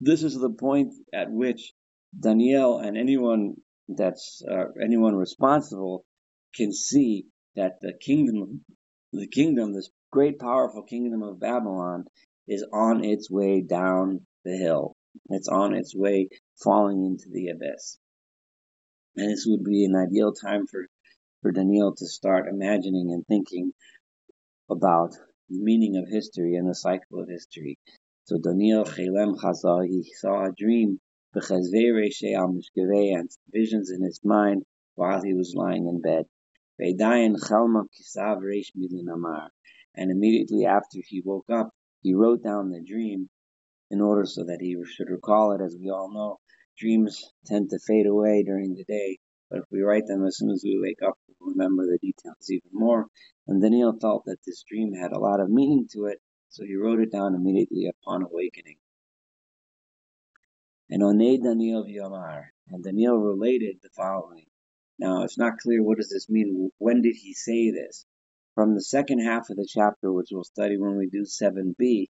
this 0.00 0.22
is 0.22 0.38
the 0.38 0.50
point 0.50 0.94
at 1.14 1.30
which 1.30 1.72
Daniel 2.18 2.78
and 2.78 2.96
anyone 2.96 3.54
that's 3.88 4.42
uh, 4.48 4.66
anyone 4.82 5.14
responsible 5.14 6.04
can 6.54 6.72
see 6.72 7.26
that 7.56 7.80
the 7.80 7.92
kingdom, 7.92 8.64
the 9.12 9.26
kingdom, 9.26 9.74
this 9.74 9.90
great 10.10 10.38
powerful 10.38 10.82
kingdom 10.82 11.22
of 11.22 11.40
Babylon, 11.40 12.04
is 12.48 12.66
on 12.72 13.04
its 13.04 13.30
way 13.30 13.60
down 13.60 14.26
the 14.44 14.56
hill. 14.56 14.96
It's 15.28 15.48
on 15.48 15.74
its 15.74 15.94
way 15.94 16.28
falling 16.62 17.04
into 17.04 17.28
the 17.30 17.48
abyss. 17.48 17.98
And 19.16 19.30
this 19.30 19.46
would 19.46 19.64
be 19.64 19.84
an 19.84 19.94
ideal 19.96 20.32
time 20.32 20.66
for, 20.66 20.86
for 21.42 21.52
Daniel 21.52 21.94
to 21.94 22.06
start 22.06 22.48
imagining 22.48 23.12
and 23.12 23.26
thinking 23.26 23.72
about 24.70 25.12
the 25.48 25.58
meaning 25.62 25.96
of 25.96 26.08
history 26.08 26.54
and 26.56 26.68
the 26.68 26.74
cycle 26.74 27.20
of 27.20 27.28
history. 27.28 27.78
So 28.24 28.38
Daniel 28.38 28.84
Chelem 28.84 29.36
Chazal, 29.36 29.86
he 29.86 30.04
saw 30.14 30.46
a 30.46 30.52
dream 30.52 31.00
and 31.32 33.30
visions 33.52 33.90
in 33.90 34.02
his 34.02 34.20
mind 34.24 34.64
while 34.94 35.22
he 35.22 35.34
was 35.34 35.54
lying 35.56 35.86
in 35.86 36.00
bed. 36.00 36.24
And 39.94 40.10
immediately 40.10 40.64
after 40.64 40.98
he 41.06 41.22
woke 41.24 41.50
up, 41.50 41.70
he 42.02 42.14
wrote 42.14 42.42
down 42.42 42.70
the 42.70 42.82
dream 42.82 43.28
in 43.90 44.00
order 44.00 44.24
so 44.24 44.44
that 44.44 44.60
he 44.60 44.76
should 44.84 45.10
recall 45.10 45.52
it. 45.52 45.60
As 45.60 45.76
we 45.78 45.90
all 45.90 46.12
know, 46.12 46.38
dreams 46.78 47.32
tend 47.46 47.70
to 47.70 47.78
fade 47.78 48.06
away 48.06 48.42
during 48.42 48.74
the 48.74 48.84
day, 48.84 49.18
but 49.50 49.58
if 49.58 49.64
we 49.70 49.82
write 49.82 50.06
them 50.06 50.24
as 50.24 50.38
soon 50.38 50.50
as 50.50 50.62
we 50.64 50.80
wake 50.80 51.02
up, 51.06 51.18
we'll 51.40 51.50
remember 51.50 51.84
the 51.84 51.98
details 51.98 52.48
even 52.48 52.70
more. 52.72 53.06
And 53.46 53.60
Daniel 53.60 53.98
felt 54.00 54.24
that 54.26 54.38
this 54.46 54.64
dream 54.68 54.92
had 54.94 55.12
a 55.12 55.18
lot 55.18 55.40
of 55.40 55.50
meaning 55.50 55.88
to 55.92 56.06
it, 56.06 56.18
so 56.48 56.64
he 56.64 56.76
wrote 56.76 57.00
it 57.00 57.12
down 57.12 57.34
immediately 57.34 57.86
upon 57.88 58.22
awakening. 58.22 58.76
And 60.88 61.02
Onei 61.02 61.42
Daniel 61.42 61.84
Yomar, 61.84 62.46
and 62.68 62.82
Daniel 62.82 63.18
related 63.18 63.76
the 63.82 63.90
following. 63.96 64.46
Now, 64.98 65.22
it's 65.24 65.38
not 65.38 65.58
clear 65.58 65.82
what 65.82 65.98
does 65.98 66.10
this 66.10 66.28
mean. 66.28 66.70
When 66.78 67.02
did 67.02 67.16
he 67.16 67.34
say 67.34 67.70
this? 67.70 68.06
From 68.54 68.74
the 68.74 68.82
second 68.82 69.20
half 69.20 69.48
of 69.50 69.56
the 69.56 69.66
chapter, 69.68 70.12
which 70.12 70.28
we'll 70.32 70.44
study 70.44 70.76
when 70.76 70.96
we 70.96 71.08
do 71.08 71.22
7b, 71.22 72.08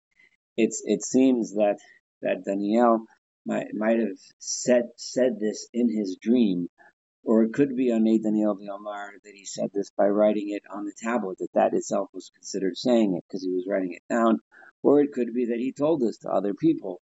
it's 0.56 0.82
it 0.86 1.04
seems 1.04 1.54
that 1.54 1.78
that 2.22 2.46
Daniel 2.46 3.06
might 3.46 3.74
might 3.74 4.00
have 4.00 4.18
said 4.40 4.90
said 4.98 5.40
this 5.40 5.68
in 5.74 5.90
his 5.90 6.18
dream, 6.22 6.70
or 7.24 7.44
it 7.44 7.54
could 7.54 7.76
be 7.76 7.92
on 7.92 8.08
A. 8.08 8.20
Daniel 8.20 8.56
the 8.56 8.70
Omar 8.70 9.14
that 9.24 9.34
he 9.36 9.46
said 9.46 9.70
this 9.74 9.92
by 9.98 10.08
writing 10.08 10.50
it 10.50 10.64
on 10.72 10.86
the 10.86 10.94
tablet. 10.98 11.40
That 11.40 11.54
that 11.54 11.74
itself 11.74 12.10
was 12.14 12.32
considered 12.34 12.78
saying 12.78 13.16
it 13.16 13.24
because 13.28 13.44
he 13.44 13.52
was 13.52 13.68
writing 13.68 13.94
it 13.94 14.04
down, 14.14 14.40
or 14.84 15.02
it 15.02 15.12
could 15.14 15.34
be 15.34 15.46
that 15.48 15.60
he 15.60 15.74
told 15.74 16.02
this 16.02 16.20
to 16.20 16.30
other 16.30 16.54
people 16.54 17.02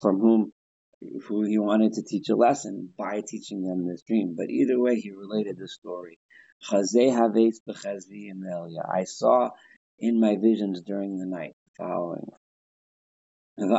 from 0.00 0.20
whom 0.20 0.52
who 1.26 1.44
he 1.44 1.58
wanted 1.58 1.92
to 1.94 2.02
teach 2.02 2.28
a 2.28 2.36
lesson 2.36 2.92
by 2.98 3.22
teaching 3.26 3.62
them 3.62 3.86
this 3.86 4.02
dream. 4.02 4.34
But 4.36 4.50
either 4.50 4.80
way, 4.80 4.96
he 4.96 5.12
related 5.12 5.58
the 5.58 5.68
story. 5.68 6.18
I 8.92 9.04
saw 9.04 9.50
in 9.98 10.20
my 10.20 10.36
visions 10.36 10.82
during 10.82 11.18
the 11.18 11.26
night 11.26 11.54
following. 11.76 12.28
the 13.56 13.76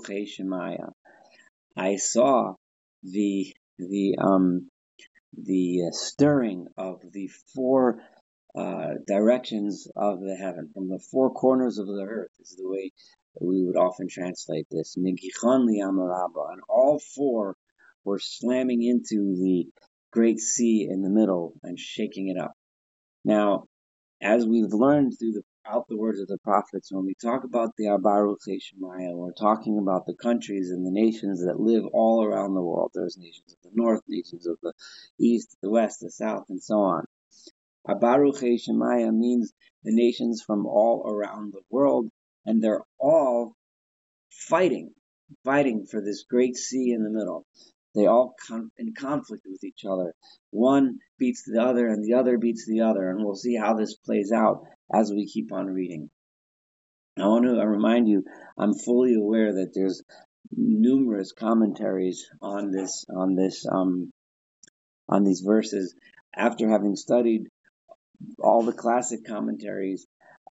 following. 0.00 0.92
I 1.76 1.96
saw 1.96 2.54
the 3.02 3.52
the 3.78 4.16
um 4.18 4.68
the 5.36 5.90
stirring 5.92 6.66
of 6.76 7.00
the 7.12 7.28
four 7.54 8.00
uh, 8.54 8.94
directions 9.06 9.88
of 9.96 10.20
the 10.20 10.36
heaven, 10.36 10.70
from 10.74 10.88
the 10.88 11.02
four 11.10 11.32
corners 11.32 11.78
of 11.78 11.86
the 11.86 12.06
earth, 12.06 12.32
is 12.38 12.54
the 12.56 12.68
way 12.68 12.92
we 13.40 13.64
would 13.64 13.76
often 13.76 14.08
translate 14.08 14.66
this. 14.70 14.96
And 16.52 16.60
all 16.68 17.00
four 17.14 17.56
were 18.04 18.18
slamming 18.18 18.82
into 18.82 19.36
the 19.36 19.68
great 20.12 20.38
sea 20.38 20.86
in 20.88 21.02
the 21.02 21.10
middle 21.10 21.54
and 21.62 21.78
shaking 21.78 22.28
it 22.28 22.38
up. 22.38 22.52
Now, 23.24 23.64
as 24.20 24.46
we've 24.46 24.72
learned 24.72 25.14
through 25.18 25.32
the 25.32 25.42
out 25.64 25.86
the 25.88 25.96
words 25.96 26.20
of 26.20 26.26
the 26.26 26.38
prophets, 26.42 26.90
when 26.90 27.06
we 27.06 27.14
talk 27.14 27.44
about 27.44 27.70
the 27.76 27.84
Abaruch 27.84 28.36
Shemaya, 28.48 29.14
we're 29.14 29.32
talking 29.32 29.78
about 29.78 30.06
the 30.06 30.14
countries 30.14 30.70
and 30.70 30.84
the 30.84 30.90
nations 30.90 31.44
that 31.44 31.60
live 31.60 31.84
all 31.92 32.24
around 32.24 32.54
the 32.54 32.62
world. 32.62 32.90
There's 32.94 33.16
nations 33.16 33.52
of 33.52 33.58
the 33.62 33.70
north, 33.72 34.02
nations 34.08 34.46
of 34.46 34.58
the 34.62 34.72
east, 35.20 35.56
the 35.62 35.70
west, 35.70 36.00
the 36.00 36.10
south, 36.10 36.46
and 36.48 36.62
so 36.62 36.80
on. 36.80 37.04
Abaruch 37.88 38.42
Shemaya 38.42 39.12
means 39.12 39.52
the 39.84 39.94
nations 39.94 40.42
from 40.44 40.66
all 40.66 41.04
around 41.06 41.52
the 41.52 41.62
world, 41.70 42.08
and 42.44 42.62
they're 42.62 42.82
all 42.98 43.54
fighting, 44.30 44.90
fighting 45.44 45.86
for 45.88 46.00
this 46.00 46.24
great 46.28 46.56
sea 46.56 46.92
in 46.92 47.04
the 47.04 47.10
middle. 47.10 47.46
They 47.94 48.06
all 48.06 48.34
con- 48.48 48.70
in 48.78 48.94
conflict 48.94 49.44
with 49.46 49.62
each 49.64 49.84
other. 49.84 50.14
One 50.50 50.98
beats 51.18 51.42
the 51.44 51.62
other, 51.62 51.88
and 51.88 52.02
the 52.02 52.14
other 52.14 52.38
beats 52.38 52.66
the 52.66 52.80
other, 52.82 53.10
and 53.10 53.24
we'll 53.24 53.34
see 53.34 53.54
how 53.56 53.74
this 53.74 53.94
plays 53.94 54.32
out 54.32 54.64
as 54.92 55.10
we 55.10 55.26
keep 55.26 55.52
on 55.52 55.66
reading. 55.66 56.10
I 57.18 57.26
want 57.26 57.44
to 57.44 57.66
remind 57.66 58.08
you, 58.08 58.24
I'm 58.56 58.72
fully 58.72 59.14
aware 59.14 59.52
that 59.54 59.72
there's 59.74 60.02
numerous 60.50 61.32
commentaries 61.32 62.26
on 62.40 62.70
this, 62.70 63.04
on 63.14 63.34
this, 63.34 63.66
um, 63.70 64.10
on 65.08 65.24
these 65.24 65.40
verses. 65.40 65.94
After 66.34 66.70
having 66.70 66.96
studied 66.96 67.48
all 68.38 68.62
the 68.62 68.72
classic 68.72 69.26
commentaries, 69.26 70.06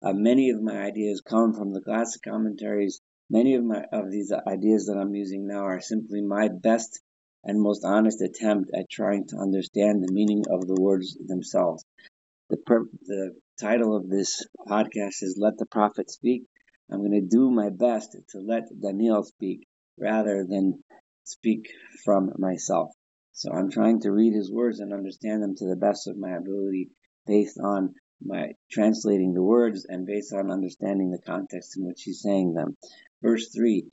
uh, 0.04 0.14
many 0.14 0.50
of 0.50 0.62
my 0.62 0.82
ideas 0.82 1.22
come 1.22 1.54
from 1.54 1.74
the 1.74 1.82
classic 1.82 2.22
commentaries. 2.22 3.00
Many 3.30 3.56
of 3.56 3.64
my 3.64 3.84
of 3.92 4.10
these 4.12 4.32
ideas 4.32 4.88
that 4.88 4.98
I'm 4.98 5.14
using 5.14 5.48
now 5.48 5.64
are 5.66 5.82
simply 5.82 6.22
my 6.22 6.48
best 6.48 7.00
and 7.44 7.62
most 7.62 7.84
honest 7.86 8.22
attempt 8.22 8.72
at 8.74 8.90
trying 8.90 9.28
to 9.28 9.38
understand 9.38 10.04
the 10.04 10.14
meaning 10.14 10.44
of 10.52 10.68
the 10.68 10.80
words 10.80 11.18
themselves. 11.26 11.84
The, 12.50 12.58
per- 12.58 12.90
the 13.06 13.34
title 13.60 13.96
of 13.96 14.10
this 14.10 14.46
podcast 14.68 15.22
is 15.22 15.38
Let 15.40 15.58
the 15.58 15.66
Prophet 15.66 16.10
Speak. 16.10 16.44
I'm 16.92 17.00
going 17.00 17.12
to 17.12 17.22
do 17.22 17.52
my 17.52 17.70
best 17.70 18.18
to 18.30 18.40
let 18.40 18.64
Daniel 18.82 19.24
speak 19.24 19.68
rather 20.00 20.46
than 20.50 20.84
speak 21.24 21.70
from 22.04 22.32
myself. 22.38 22.90
So 23.34 23.52
I'm 23.52 23.70
trying 23.72 24.02
to 24.02 24.12
read 24.12 24.34
his 24.34 24.52
words 24.52 24.80
and 24.80 24.92
understand 24.94 25.44
them 25.44 25.56
to 25.58 25.68
the 25.68 25.76
best 25.76 26.08
of 26.08 26.18
my 26.18 26.32
ability. 26.32 26.90
based 27.28 27.60
on 27.64 27.94
my 28.22 28.50
translating 28.72 29.34
the 29.34 29.44
words 29.44 29.86
and 29.88 30.06
based 30.06 30.34
on 30.34 30.52
understanding 30.52 31.12
the 31.12 31.22
context 31.22 31.78
in 31.78 31.86
which 31.86 32.04
he's 32.04 32.22
saying 32.22 32.54
them. 32.54 32.76
Verse 33.22 33.50
3 33.56 33.86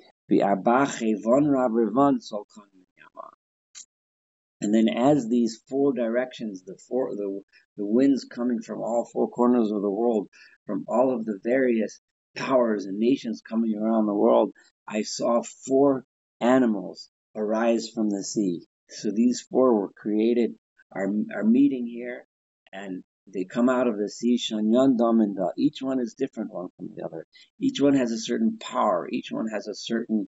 and 4.67 4.75
then 4.75 4.89
as 4.89 5.29
these 5.29 5.63
four 5.69 5.93
directions, 5.93 6.65
the 6.65 6.77
four 6.89 7.15
the, 7.15 7.41
the 7.77 7.87
winds 7.87 8.25
coming 8.25 8.61
from 8.61 8.81
all 8.81 9.09
four 9.13 9.31
corners 9.31 9.71
of 9.71 9.81
the 9.81 9.89
world, 9.89 10.29
from 10.67 10.85
all 10.89 11.15
of 11.15 11.25
the 11.25 11.39
various 11.45 12.01
powers 12.35 12.85
and 12.85 12.99
nations 12.99 13.41
coming 13.49 13.79
around 13.79 14.07
the 14.07 14.15
world, 14.15 14.53
I 14.89 15.03
saw 15.03 15.45
four 15.69 16.05
animals 16.41 17.11
arise 17.37 17.91
from 17.91 18.11
the 18.11 18.25
sea. 18.25 18.67
So 18.89 19.13
these 19.13 19.41
four 19.41 19.73
were 19.73 19.93
created, 19.93 20.57
are, 20.91 21.13
are 21.33 21.45
meeting 21.45 21.87
here, 21.87 22.27
and 22.73 23.05
they 23.33 23.45
come 23.45 23.69
out 23.69 23.87
of 23.87 23.97
the 23.99 24.11
sea, 24.11 24.37
Shanyan 24.37 24.99
Daminda. 24.99 25.53
Each 25.57 25.81
one 25.81 26.01
is 26.01 26.15
different 26.15 26.53
one 26.53 26.71
from 26.77 26.89
the 26.93 27.05
other. 27.05 27.25
Each 27.61 27.81
one 27.81 27.95
has 27.95 28.11
a 28.11 28.19
certain 28.19 28.59
power. 28.59 29.09
Each 29.09 29.31
one 29.31 29.47
has 29.47 29.69
a 29.69 29.77
certain 29.77 30.27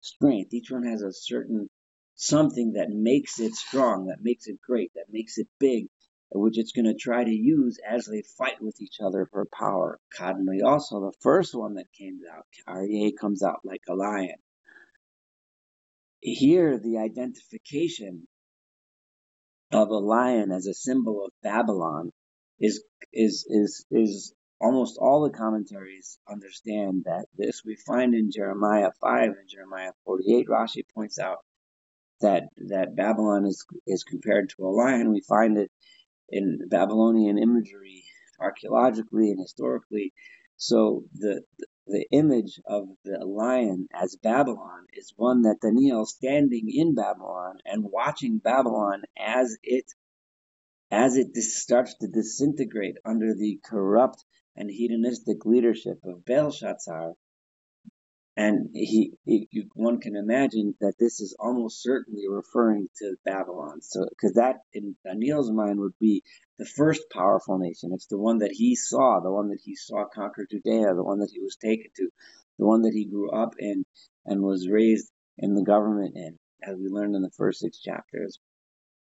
strength. 0.00 0.54
Each 0.54 0.70
one 0.70 0.84
has 0.84 1.02
a 1.02 1.12
certain 1.12 1.68
something 2.20 2.74
that 2.74 2.90
makes 2.90 3.40
it 3.40 3.54
strong, 3.54 4.06
that 4.06 4.22
makes 4.22 4.46
it 4.46 4.60
great, 4.60 4.92
that 4.94 5.06
makes 5.10 5.38
it 5.38 5.48
big, 5.58 5.86
which 6.30 6.58
it's 6.58 6.72
going 6.72 6.84
to 6.84 6.94
try 6.94 7.24
to 7.24 7.30
use 7.30 7.78
as 7.88 8.04
they 8.04 8.22
fight 8.36 8.60
with 8.60 8.80
each 8.80 8.98
other 9.02 9.26
for 9.32 9.46
power. 9.46 9.98
Kadmoi 10.18 10.62
also, 10.62 11.00
the 11.00 11.16
first 11.20 11.54
one 11.54 11.74
that 11.74 11.92
came 11.98 12.20
out, 12.30 12.44
Aryeh 12.68 13.12
comes 13.18 13.42
out 13.42 13.60
like 13.64 13.80
a 13.88 13.94
lion. 13.94 14.36
Here, 16.20 16.78
the 16.78 16.98
identification 16.98 18.28
of 19.72 19.88
a 19.88 19.98
lion 19.98 20.52
as 20.52 20.66
a 20.66 20.74
symbol 20.74 21.24
of 21.24 21.32
Babylon 21.42 22.10
is 22.58 22.84
is 23.14 23.46
is 23.48 23.86
is 23.90 24.34
almost 24.60 24.98
all 25.00 25.22
the 25.22 25.34
commentaries 25.34 26.18
understand 26.28 27.04
that 27.06 27.24
this 27.34 27.62
we 27.64 27.76
find 27.86 28.14
in 28.14 28.30
Jeremiah 28.30 28.90
5 29.00 29.24
and 29.24 29.48
Jeremiah 29.48 29.92
48. 30.04 30.46
Rashi 30.48 30.82
points 30.94 31.18
out 31.18 31.38
that 32.20 32.44
that 32.68 32.96
Babylon 32.96 33.46
is 33.46 33.64
is 33.86 34.04
compared 34.04 34.50
to 34.50 34.66
a 34.66 34.70
lion. 34.70 35.12
We 35.12 35.20
find 35.20 35.58
it 35.58 35.70
in 36.28 36.68
Babylonian 36.68 37.38
imagery, 37.38 38.04
archaeologically 38.38 39.30
and 39.30 39.40
historically. 39.40 40.12
So 40.56 41.04
the 41.14 41.42
the 41.86 42.06
image 42.12 42.60
of 42.66 42.88
the 43.04 43.24
lion 43.24 43.88
as 43.92 44.16
Babylon 44.16 44.86
is 44.92 45.12
one 45.16 45.42
that 45.42 45.60
Daniel 45.60 46.06
standing 46.06 46.70
in 46.70 46.94
Babylon 46.94 47.58
and 47.64 47.84
watching 47.84 48.38
Babylon 48.38 49.02
as 49.18 49.56
it 49.62 49.86
as 50.90 51.16
it 51.16 51.34
starts 51.36 51.94
to 51.98 52.08
disintegrate 52.08 52.96
under 53.04 53.34
the 53.34 53.60
corrupt 53.64 54.24
and 54.56 54.70
hedonistic 54.70 55.44
leadership 55.46 55.98
of 56.04 56.24
Belshazzar, 56.24 57.14
and 58.36 58.70
he, 58.72 59.12
he, 59.24 59.48
one 59.74 60.00
can 60.00 60.16
imagine 60.16 60.74
that 60.80 60.94
this 60.98 61.20
is 61.20 61.36
almost 61.38 61.82
certainly 61.82 62.28
referring 62.28 62.88
to 62.98 63.16
Babylon. 63.24 63.82
So, 63.82 64.06
because 64.08 64.34
that 64.34 64.58
in 64.72 64.96
Daniel's 65.04 65.50
mind 65.50 65.80
would 65.80 65.98
be 66.00 66.22
the 66.58 66.64
first 66.64 67.02
powerful 67.12 67.58
nation. 67.58 67.90
It's 67.92 68.06
the 68.06 68.18
one 68.18 68.38
that 68.38 68.52
he 68.52 68.76
saw, 68.76 69.20
the 69.20 69.32
one 69.32 69.48
that 69.48 69.60
he 69.64 69.74
saw 69.74 70.04
conquer 70.14 70.46
Judea, 70.50 70.94
the 70.94 71.04
one 71.04 71.18
that 71.20 71.30
he 71.32 71.40
was 71.40 71.56
taken 71.56 71.90
to, 71.96 72.08
the 72.58 72.66
one 72.66 72.82
that 72.82 72.94
he 72.94 73.04
grew 73.04 73.30
up 73.30 73.54
in 73.58 73.84
and 74.24 74.42
was 74.42 74.68
raised 74.68 75.10
in 75.38 75.54
the 75.54 75.64
government 75.64 76.14
in, 76.16 76.38
as 76.62 76.76
we 76.76 76.88
learned 76.88 77.16
in 77.16 77.22
the 77.22 77.30
first 77.36 77.60
six 77.60 77.80
chapters. 77.80 78.38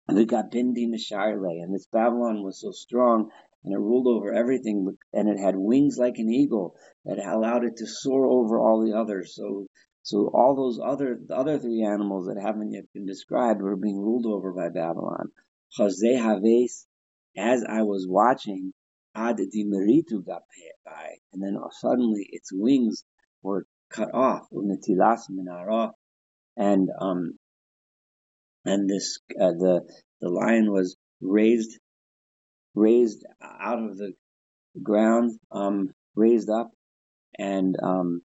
And 0.09 0.16
we 0.16 0.25
got 0.25 0.52
Bindi 0.52 0.87
Mishaile, 0.87 1.62
and 1.62 1.75
this 1.75 1.87
Babylon 1.92 2.45
was 2.45 2.61
so 2.61 2.71
strong 2.71 3.30
and 3.66 3.75
it 3.75 3.78
ruled 3.78 4.06
over 4.06 4.32
everything, 4.32 4.96
and 5.12 5.28
it 5.28 5.38
had 5.38 5.56
wings 5.56 5.96
like 5.99 6.18
an 6.18 6.30
eagle 6.30 6.76
that 7.04 7.18
allowed 7.18 7.64
it 7.64 7.76
to 7.78 7.87
soar 7.87 8.24
over 8.26 8.61
all 8.61 8.81
the 8.81 8.96
others. 8.96 9.35
So, 9.35 9.66
so 10.02 10.31
all 10.33 10.55
those 10.55 10.79
other 10.83 11.18
the 11.26 11.35
other 11.35 11.59
three 11.59 11.83
animals 11.83 12.29
that 12.29 12.40
haven't 12.40 12.70
yet 12.70 12.85
been 12.94 13.07
described 13.07 13.61
were 13.61 13.74
being 13.76 13.98
ruled 13.98 14.24
over 14.24 14.52
by 14.52 14.68
Babylon. 14.68 15.33
As 17.38 17.64
I 17.68 17.83
was 17.83 18.07
watching, 18.09 18.72
Ad 19.16 19.38
Dimeritu 19.38 20.24
by, 20.24 20.38
and 21.33 21.42
then 21.42 21.59
suddenly 21.72 22.29
its 22.31 22.50
wings 22.52 23.05
were 23.42 23.66
cut 23.90 24.14
off, 24.14 24.46
Unetilas 24.52 25.22
Minara, 25.29 25.90
and 26.57 26.88
um, 27.00 27.37
and 28.64 28.88
this 28.88 29.18
uh, 29.40 29.52
the 29.59 29.81
the 30.20 30.29
lion 30.29 30.70
was 30.70 30.96
raised 31.20 31.81
raised 32.76 33.24
out 33.42 33.82
of 33.82 33.96
the 33.96 34.12
ground, 34.82 35.32
um, 35.50 35.92
raised 36.14 36.50
up, 36.50 36.70
and 37.38 37.74
um, 37.82 38.20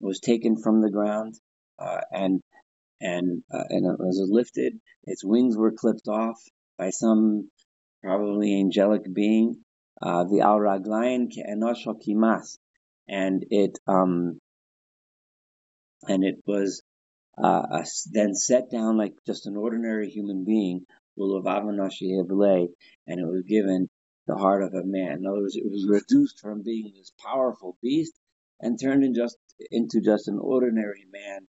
was 0.00 0.20
taken 0.20 0.56
from 0.56 0.80
the 0.80 0.90
ground, 0.90 1.34
uh, 1.78 2.00
and 2.12 2.40
and 3.00 3.42
uh, 3.52 3.64
and 3.68 3.86
it 3.86 3.98
was 3.98 4.26
lifted. 4.30 4.80
Its 5.04 5.24
wings 5.24 5.56
were 5.56 5.72
clipped 5.72 6.08
off 6.08 6.40
by 6.78 6.90
some 6.90 7.50
probably 8.02 8.58
angelic 8.58 9.02
being. 9.12 9.56
Uh, 10.00 10.24
the 10.24 10.40
al 10.40 10.58
raglayin 10.58 11.28
kimas, 11.28 12.56
and 13.08 13.44
it 13.50 13.78
um 13.88 14.38
and 16.06 16.22
it 16.22 16.36
was 16.46 16.82
uh, 17.42 17.82
then 18.12 18.34
set 18.34 18.70
down 18.70 18.96
like 18.96 19.14
just 19.26 19.46
an 19.46 19.56
ordinary 19.56 20.08
human 20.08 20.44
being 20.44 20.84
and 23.06 23.20
it 23.20 23.26
was 23.26 23.42
given 23.48 23.88
the 24.26 24.36
heart 24.36 24.62
of 24.62 24.74
a 24.74 24.84
man. 24.84 25.18
In 25.18 25.26
other 25.26 25.40
words, 25.40 25.56
it 25.56 25.64
was 25.64 25.86
reduced 25.88 26.38
from 26.40 26.62
being 26.62 26.92
this 26.94 27.12
powerful 27.18 27.76
beast 27.82 28.12
and 28.60 28.78
turned 28.80 29.04
in 29.04 29.14
just, 29.14 29.36
into 29.70 30.00
just 30.00 30.28
an 30.28 30.38
ordinary 30.40 31.06
man. 31.10 31.48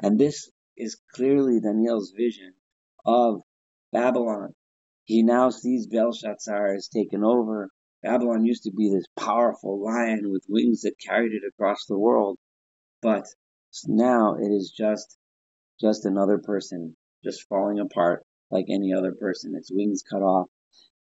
And 0.00 0.18
this 0.18 0.50
is 0.76 1.00
clearly 1.14 1.60
Daniel's 1.60 2.12
vision 2.16 2.54
of 3.04 3.40
Babylon. 3.92 4.54
He 5.04 5.22
now 5.22 5.50
sees 5.50 5.86
Belshazzar 5.86 6.74
has 6.74 6.88
taken 6.88 7.24
over. 7.24 7.70
Babylon 8.02 8.44
used 8.44 8.64
to 8.64 8.72
be 8.72 8.90
this 8.90 9.06
powerful 9.18 9.82
lion 9.82 10.30
with 10.30 10.44
wings 10.48 10.82
that 10.82 11.00
carried 11.04 11.32
it 11.32 11.42
across 11.48 11.86
the 11.86 11.98
world, 11.98 12.38
but 13.02 13.24
now 13.86 14.36
it 14.36 14.52
is 14.52 14.72
just 14.76 15.16
just 15.80 16.04
another 16.04 16.38
person, 16.38 16.96
just 17.24 17.46
falling 17.48 17.78
apart 17.78 18.24
like 18.50 18.66
any 18.68 18.92
other 18.92 19.12
person. 19.12 19.54
Its 19.54 19.70
wings 19.72 20.02
cut 20.02 20.22
off, 20.22 20.48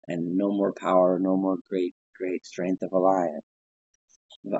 and 0.08 0.36
no 0.36 0.49
more 0.49 0.73
power, 0.73 1.19
no 1.19 1.38
more 1.38 1.58
great, 1.69 1.95
great 2.17 2.45
strength 2.45 2.81
of 2.81 2.91
a 2.91 2.99
lion. 2.99 3.41
And 4.43 4.53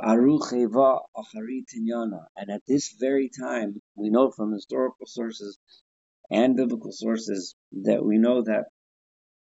at 2.50 2.66
this 2.68 2.96
very 3.00 3.30
time, 3.30 3.82
we 3.96 4.10
know 4.10 4.32
from 4.32 4.52
historical 4.52 5.06
sources 5.06 5.60
and 6.32 6.56
biblical 6.56 6.92
sources 6.92 7.56
that 7.84 8.04
we 8.04 8.18
know 8.18 8.42
that 8.42 8.66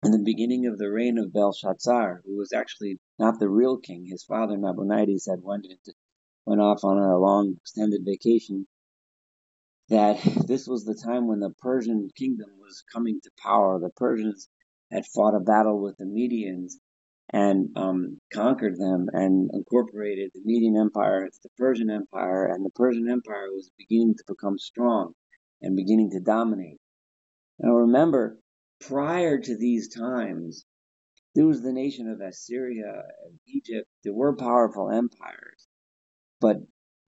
in 0.04 0.12
the 0.12 0.22
beginning 0.22 0.66
of 0.66 0.78
the 0.78 0.90
reign 0.90 1.18
of 1.18 1.32
Belshazzar, 1.32 2.22
who 2.24 2.36
was 2.36 2.52
actually 2.52 3.00
not 3.18 3.40
the 3.40 3.48
real 3.48 3.78
king, 3.78 4.06
his 4.06 4.22
father 4.22 4.56
Nabonidus 4.56 5.26
had 5.26 5.42
went 5.42 5.66
into, 5.66 5.92
went 6.46 6.60
off 6.60 6.84
on 6.84 6.98
a 6.98 7.18
long 7.18 7.56
extended 7.60 8.04
vacation 8.04 8.68
that 9.88 10.20
this 10.46 10.66
was 10.66 10.84
the 10.84 10.94
time 10.94 11.26
when 11.26 11.40
the 11.40 11.54
Persian 11.60 12.10
kingdom 12.16 12.50
was 12.60 12.84
coming 12.92 13.20
to 13.22 13.30
power. 13.42 13.78
The 13.80 13.90
Persians 13.90 14.48
had 14.92 15.06
fought 15.06 15.34
a 15.34 15.40
battle 15.40 15.80
with 15.80 15.96
the 15.96 16.04
Medians 16.04 16.74
and 17.30 17.70
um, 17.76 18.20
conquered 18.32 18.76
them 18.78 19.08
and 19.12 19.50
incorporated 19.52 20.30
the 20.34 20.40
Median 20.44 20.76
Empire 20.76 21.24
into 21.24 21.38
the 21.42 21.50
Persian 21.58 21.90
Empire, 21.90 22.46
and 22.46 22.64
the 22.64 22.70
Persian 22.70 23.08
Empire 23.10 23.48
was 23.52 23.70
beginning 23.76 24.14
to 24.16 24.24
become 24.26 24.58
strong 24.58 25.12
and 25.60 25.76
beginning 25.76 26.10
to 26.12 26.20
dominate. 26.20 26.78
Now 27.58 27.72
remember, 27.72 28.38
prior 28.80 29.38
to 29.40 29.56
these 29.56 29.88
times, 29.94 30.64
there 31.34 31.46
was 31.46 31.62
the 31.62 31.72
nation 31.72 32.08
of 32.08 32.20
Assyria 32.20 33.02
and 33.26 33.38
Egypt. 33.46 33.88
There 34.04 34.14
were 34.14 34.36
powerful 34.36 34.90
empires, 34.90 35.66
but 36.40 36.56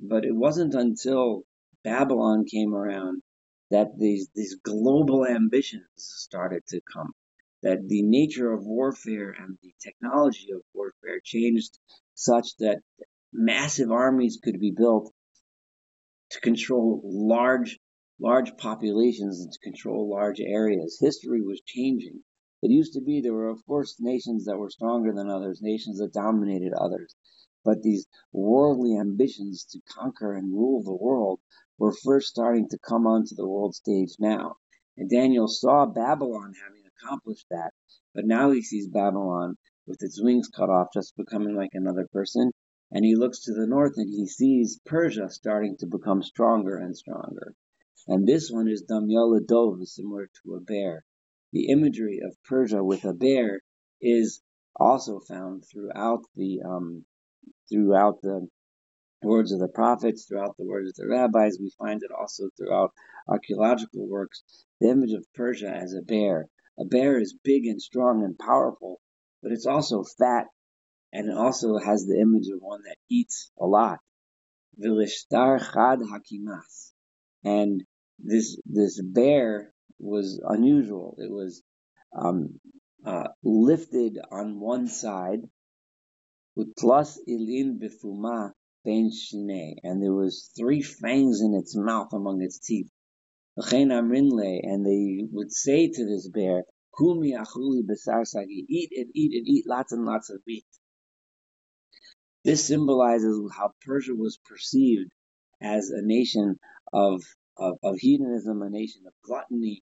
but 0.01 0.25
it 0.25 0.35
wasn't 0.35 0.75
until 0.75 1.45
Babylon 1.83 2.45
came 2.45 2.75
around, 2.75 3.23
that 3.71 3.97
these 3.97 4.29
these 4.35 4.55
global 4.57 5.25
ambitions 5.27 5.89
started 5.97 6.67
to 6.67 6.83
come, 6.83 7.15
that 7.63 7.89
the 7.89 8.03
nature 8.03 8.53
of 8.53 8.67
warfare 8.67 9.31
and 9.31 9.59
the 9.63 9.73
technology 9.83 10.51
of 10.53 10.63
warfare 10.75 11.21
changed 11.25 11.79
such 12.13 12.57
that 12.59 12.83
massive 13.33 13.91
armies 13.91 14.39
could 14.43 14.61
be 14.61 14.73
built 14.73 15.11
to 16.31 16.41
control 16.41 17.01
large 17.03 17.79
large 18.19 18.55
populations 18.59 19.41
and 19.41 19.51
to 19.51 19.59
control 19.61 20.11
large 20.11 20.41
areas. 20.41 20.99
History 21.01 21.41
was 21.41 21.63
changing. 21.65 22.23
It 22.63 22.71
used 22.71 22.93
to 22.93 23.01
be 23.01 23.23
there 23.23 23.33
were 23.33 23.49
of 23.49 23.65
course 23.65 23.97
nations 23.99 24.45
that 24.45 24.59
were 24.59 24.69
stronger 24.69 25.15
than 25.15 25.31
others, 25.31 25.63
nations 25.63 25.99
that 25.99 26.13
dominated 26.13 26.75
others. 26.75 27.15
But 27.65 27.83
these 27.83 28.07
worldly 28.33 28.99
ambitions 28.99 29.65
to 29.71 29.81
conquer 29.89 30.35
and 30.35 30.53
rule 30.53 30.83
the 30.83 30.95
world 30.95 31.41
were 31.81 31.95
first 32.05 32.29
starting 32.29 32.69
to 32.69 32.79
come 32.87 33.07
onto 33.07 33.35
the 33.35 33.49
world 33.49 33.75
stage 33.75 34.11
now. 34.19 34.55
And 34.99 35.09
Daniel 35.09 35.49
saw 35.49 35.87
Babylon 35.87 36.53
having 36.63 36.83
accomplished 36.87 37.47
that, 37.51 37.71
but 38.15 38.27
now 38.27 38.51
he 38.51 38.61
sees 38.61 38.87
Babylon 38.87 39.57
with 39.87 40.03
its 40.03 40.23
wings 40.23 40.49
cut 40.55 40.69
off, 40.69 40.89
just 40.93 41.17
becoming 41.17 41.57
like 41.57 41.71
another 41.73 42.07
person. 42.13 42.53
And 42.93 43.03
he 43.03 43.17
looks 43.17 43.45
to 43.45 43.55
the 43.55 43.67
north 43.67 43.95
and 43.97 44.11
he 44.11 44.27
sees 44.27 44.79
Persia 44.85 45.31
starting 45.31 45.79
to 45.79 45.87
become 45.87 46.23
stronger 46.23 46.77
and 46.77 46.95
stronger. 46.95 47.55
And 48.07 48.29
this 48.29 48.51
one 48.51 48.69
is 48.69 48.83
Damyala 48.83 49.41
Dove, 49.47 49.89
similar 49.89 50.29
to 50.43 50.57
a 50.57 50.61
bear. 50.61 51.05
The 51.53 51.69
imagery 51.69 52.21
of 52.23 52.37
Persia 52.45 52.85
with 52.85 53.05
a 53.05 53.15
bear 53.15 53.61
is 54.03 54.43
also 54.77 55.21
found 55.21 55.65
throughout 55.65 56.25
the 56.37 56.61
um, 56.63 57.07
throughout 57.71 58.21
the 58.23 58.49
words 59.23 59.53
of 59.53 59.61
the 59.61 59.69
prophets, 59.69 60.25
throughout 60.25 60.57
the 60.57 60.67
words 60.67 60.91
of 60.91 60.97
the 60.97 61.09
rabbis. 61.09 61.59
We 61.61 61.73
find 61.79 62.03
it 62.03 62.11
also 62.11 62.51
throughout 62.57 62.93
archaeological 63.29 64.09
works. 64.09 64.43
The 64.81 64.89
image 64.89 65.13
of 65.13 65.27
Persia 65.35 65.71
as 65.71 65.95
a 65.95 66.03
bear. 66.03 66.49
A 66.79 66.85
bear 66.85 67.19
is 67.19 67.37
big 67.45 67.67
and 67.67 67.81
strong 67.81 68.25
and 68.25 68.39
powerful, 68.39 69.01
but 69.43 69.53
it's 69.53 69.67
also 69.67 70.03
fat 70.03 70.47
and 71.13 71.29
it 71.29 71.37
also 71.37 71.79
has 71.79 72.07
the 72.07 72.21
image 72.21 72.49
of 72.49 72.61
one 72.61 72.83
that 72.85 72.97
eats 73.09 73.51
a 73.59 73.67
lot. 73.67 73.99
Vilishtar 74.81 75.59
Chad 75.59 75.99
Hakimas. 75.99 76.93
And 77.45 77.83
this 78.19 78.59
this 78.65 79.01
bear 79.03 79.73
was 79.99 80.41
unusual. 80.45 81.17
It 81.19 81.31
was 81.31 81.63
um, 82.17 82.61
uh, 83.05 83.29
lifted 83.43 84.19
on 84.31 84.61
one 84.61 84.87
side, 84.87 85.41
utlas 86.57 87.19
ilin 87.29 87.79
bifuma 87.81 88.53
and 88.85 90.03
there 90.03 90.15
was 90.15 90.51
three 90.57 90.83
fangs 90.83 91.41
in 91.41 91.55
its 91.55 91.77
mouth 91.77 92.13
among 92.13 92.43
its 92.43 92.59
teeth. 92.59 92.91
And 93.57 94.87
they 94.87 95.29
would 95.31 95.53
say 95.53 95.89
to 95.89 96.05
this 96.07 96.29
bear, 96.29 96.65
Kumi 96.97 97.33
achuli 97.33 97.87
besar 97.87 98.25
sagi, 98.25 98.65
eat 98.69 98.91
and 98.97 99.11
eat 99.15 99.33
and 99.35 99.47
eat 99.47 99.67
lots 99.67 99.93
and 99.93 100.05
lots 100.05 100.31
of 100.31 100.41
meat. 100.47 100.65
This 102.43 102.65
symbolizes 102.65 103.39
how 103.55 103.75
Persia 103.85 104.15
was 104.15 104.39
perceived 104.45 105.11
as 105.61 105.91
a 105.91 106.01
nation 106.03 106.59
of 106.93 107.23
of, 107.59 107.79
of 107.83 107.99
hedonism, 107.99 108.63
a 108.63 108.71
nation 108.71 109.03
of 109.07 109.13
gluttony. 109.23 109.83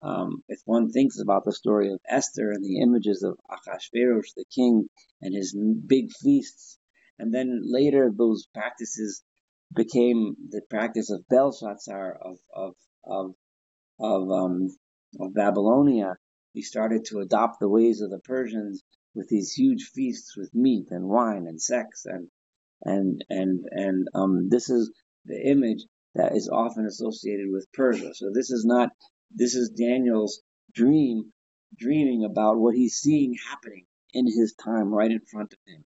Um, 0.00 0.42
if 0.48 0.60
one 0.64 0.90
thinks 0.90 1.20
about 1.20 1.44
the 1.44 1.52
story 1.52 1.92
of 1.92 2.00
Esther 2.08 2.50
and 2.50 2.64
the 2.64 2.80
images 2.80 3.22
of 3.22 3.38
Achashverosh, 3.50 4.32
the 4.34 4.46
king, 4.54 4.88
and 5.20 5.34
his 5.34 5.54
big 5.86 6.10
feasts, 6.12 6.78
and 7.18 7.32
then 7.32 7.60
later 7.64 8.12
those 8.16 8.46
practices 8.54 9.22
became 9.74 10.36
the 10.50 10.62
practice 10.70 11.10
of 11.10 11.28
Belshazzar 11.28 12.18
of 12.20 12.38
of 12.54 12.74
of 13.04 13.34
of, 14.00 14.30
um, 14.30 14.68
of 15.20 15.34
Babylonia. 15.34 16.16
He 16.52 16.62
started 16.62 17.04
to 17.06 17.20
adopt 17.20 17.60
the 17.60 17.68
ways 17.68 18.00
of 18.00 18.10
the 18.10 18.20
Persians 18.20 18.82
with 19.14 19.28
these 19.28 19.52
huge 19.52 19.90
feasts 19.94 20.36
with 20.36 20.54
meat 20.54 20.88
and 20.90 21.08
wine 21.08 21.46
and 21.46 21.60
sex 21.60 22.04
and 22.06 22.28
and 22.82 23.24
and 23.28 23.64
and 23.70 24.08
um, 24.14 24.48
this 24.48 24.70
is 24.70 24.92
the 25.24 25.40
image 25.50 25.84
that 26.14 26.34
is 26.34 26.48
often 26.48 26.86
associated 26.86 27.46
with 27.50 27.70
Persia. 27.72 28.14
So 28.14 28.30
this 28.32 28.50
is 28.50 28.64
not, 28.64 28.90
this 29.30 29.54
is 29.54 29.70
Daniel's 29.70 30.40
dream, 30.74 31.32
dreaming 31.76 32.24
about 32.24 32.58
what 32.58 32.74
he's 32.74 32.98
seeing 32.98 33.34
happening 33.48 33.86
in 34.12 34.26
his 34.26 34.54
time 34.54 34.92
right 34.92 35.10
in 35.10 35.20
front 35.20 35.52
of 35.52 35.58
him. 35.66 35.84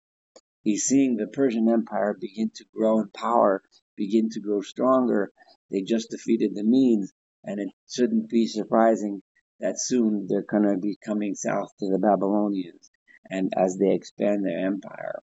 He's 0.62 0.84
seeing 0.84 1.16
the 1.16 1.28
Persian 1.28 1.70
Empire 1.70 2.18
begin 2.20 2.52
to 2.56 2.66
grow 2.74 3.00
in 3.00 3.10
power, 3.10 3.64
begin 3.96 4.30
to 4.32 4.42
grow 4.42 4.62
stronger. 4.62 5.32
They 5.72 5.82
just 5.82 6.10
defeated 6.10 6.54
the 6.54 6.64
Medes, 6.64 7.14
and 7.44 7.60
it 7.60 7.70
shouldn't 7.90 8.30
be 8.30 8.48
surprising 8.48 9.22
that 9.60 9.80
soon 9.80 10.28
they're 10.28 10.42
going 10.42 10.64
to 10.64 10.78
be 10.78 10.98
coming 11.04 11.36
south 11.36 11.70
to 11.80 11.90
the 11.90 12.00
Babylonians 12.00 12.92
and 13.30 13.54
as 13.56 13.78
they 13.78 13.94
expand 13.94 14.46
their 14.46 14.66
empire. 14.66 15.22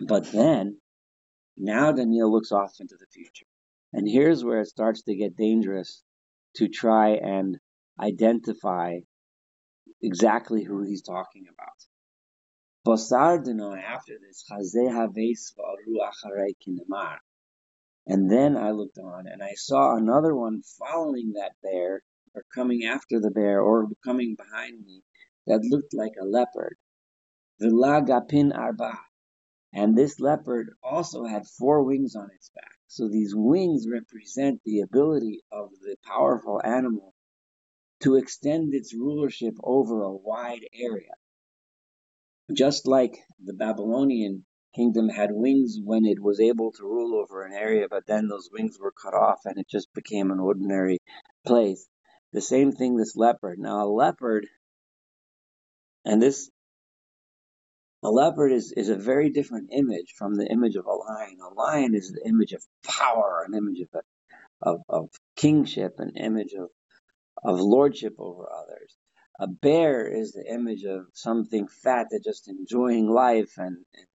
But 0.00 0.32
then, 0.32 0.80
now 1.56 1.92
Daniel 1.92 2.32
looks 2.32 2.52
off 2.52 2.80
into 2.80 2.96
the 2.98 3.06
future. 3.06 3.46
And 3.92 4.08
here's 4.08 4.44
where 4.44 4.60
it 4.60 4.68
starts 4.68 5.02
to 5.02 5.14
get 5.14 5.36
dangerous 5.36 6.02
to 6.56 6.68
try 6.68 7.10
and 7.10 7.58
identify 8.00 9.00
exactly 10.02 10.64
who 10.64 10.82
he's 10.82 11.02
talking 11.02 11.44
about. 11.52 11.68
Basardino 12.84 13.80
after 13.80 14.14
this, 14.18 14.44
and 18.06 18.30
then 18.30 18.56
I 18.56 18.70
looked 18.72 18.98
on 18.98 19.26
and 19.28 19.42
I 19.42 19.54
saw 19.54 19.96
another 19.96 20.34
one 20.34 20.62
following 20.62 21.34
that 21.34 21.52
bear, 21.62 22.02
or 22.34 22.44
coming 22.52 22.84
after 22.84 23.20
the 23.20 23.30
bear, 23.30 23.60
or 23.62 23.86
coming 24.04 24.34
behind 24.34 24.84
me, 24.84 25.04
that 25.46 25.62
looked 25.62 25.94
like 25.94 26.14
a 26.20 26.24
leopard. 26.24 26.76
Vilagapin 27.60 28.52
arba. 28.52 28.98
And 29.72 29.96
this 29.96 30.18
leopard 30.18 30.70
also 30.82 31.24
had 31.24 31.46
four 31.46 31.84
wings 31.84 32.16
on 32.16 32.30
its 32.34 32.50
back. 32.50 32.76
So 32.88 33.08
these 33.08 33.32
wings 33.34 33.86
represent 33.88 34.60
the 34.64 34.80
ability 34.80 35.42
of 35.52 35.70
the 35.80 35.96
powerful 36.04 36.60
animal 36.64 37.14
to 38.00 38.16
extend 38.16 38.74
its 38.74 38.92
rulership 38.92 39.54
over 39.62 40.02
a 40.02 40.12
wide 40.12 40.66
area. 40.74 41.14
Just 42.50 42.86
like 42.86 43.18
the 43.42 43.54
Babylonian 43.54 44.44
kingdom 44.74 45.08
had 45.08 45.30
wings 45.32 45.78
when 45.82 46.04
it 46.04 46.20
was 46.20 46.40
able 46.40 46.72
to 46.72 46.84
rule 46.84 47.20
over 47.20 47.44
an 47.44 47.52
area, 47.52 47.86
but 47.88 48.06
then 48.06 48.28
those 48.28 48.50
wings 48.52 48.78
were 48.80 48.92
cut 48.92 49.14
off 49.14 49.40
and 49.44 49.58
it 49.58 49.68
just 49.68 49.92
became 49.94 50.30
an 50.30 50.40
ordinary 50.40 50.98
place. 51.46 51.86
The 52.32 52.40
same 52.40 52.72
thing 52.72 52.96
this 52.96 53.16
leopard. 53.16 53.58
Now 53.58 53.84
a 53.84 53.88
leopard, 53.88 54.46
and 56.04 56.20
this 56.20 56.50
a 58.02 58.10
leopard 58.10 58.50
is, 58.50 58.72
is 58.76 58.88
a 58.88 58.96
very 58.96 59.30
different 59.30 59.70
image 59.72 60.14
from 60.16 60.34
the 60.34 60.46
image 60.46 60.74
of 60.74 60.86
a 60.86 60.92
lion. 60.92 61.38
A 61.40 61.54
lion 61.54 61.94
is 61.94 62.10
the 62.10 62.28
image 62.28 62.52
of 62.52 62.64
power, 62.84 63.44
an 63.46 63.54
image 63.54 63.80
of, 63.80 64.02
of, 64.62 64.80
of 64.88 65.10
kingship, 65.36 65.94
an 65.98 66.16
image 66.16 66.54
of, 66.54 66.70
of 67.44 67.60
lordship 67.60 68.14
over 68.18 68.48
others. 68.50 68.96
A 69.40 69.46
bear 69.46 70.06
is 70.06 70.32
the 70.32 70.44
image 70.52 70.84
of 70.84 71.06
something 71.14 71.66
fat 71.66 72.08
that 72.10 72.22
just 72.22 72.48
enjoying 72.48 73.08
life 73.08 73.54
and, 73.56 73.78
and 73.94 74.06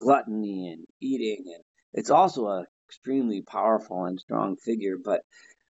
gluttony 0.00 0.72
and 0.72 0.86
eating. 1.00 1.44
And 1.54 1.62
it's 1.92 2.10
also 2.10 2.48
an 2.48 2.66
extremely 2.88 3.42
powerful 3.42 4.04
and 4.06 4.18
strong 4.18 4.56
figure, 4.56 4.96
but 5.02 5.22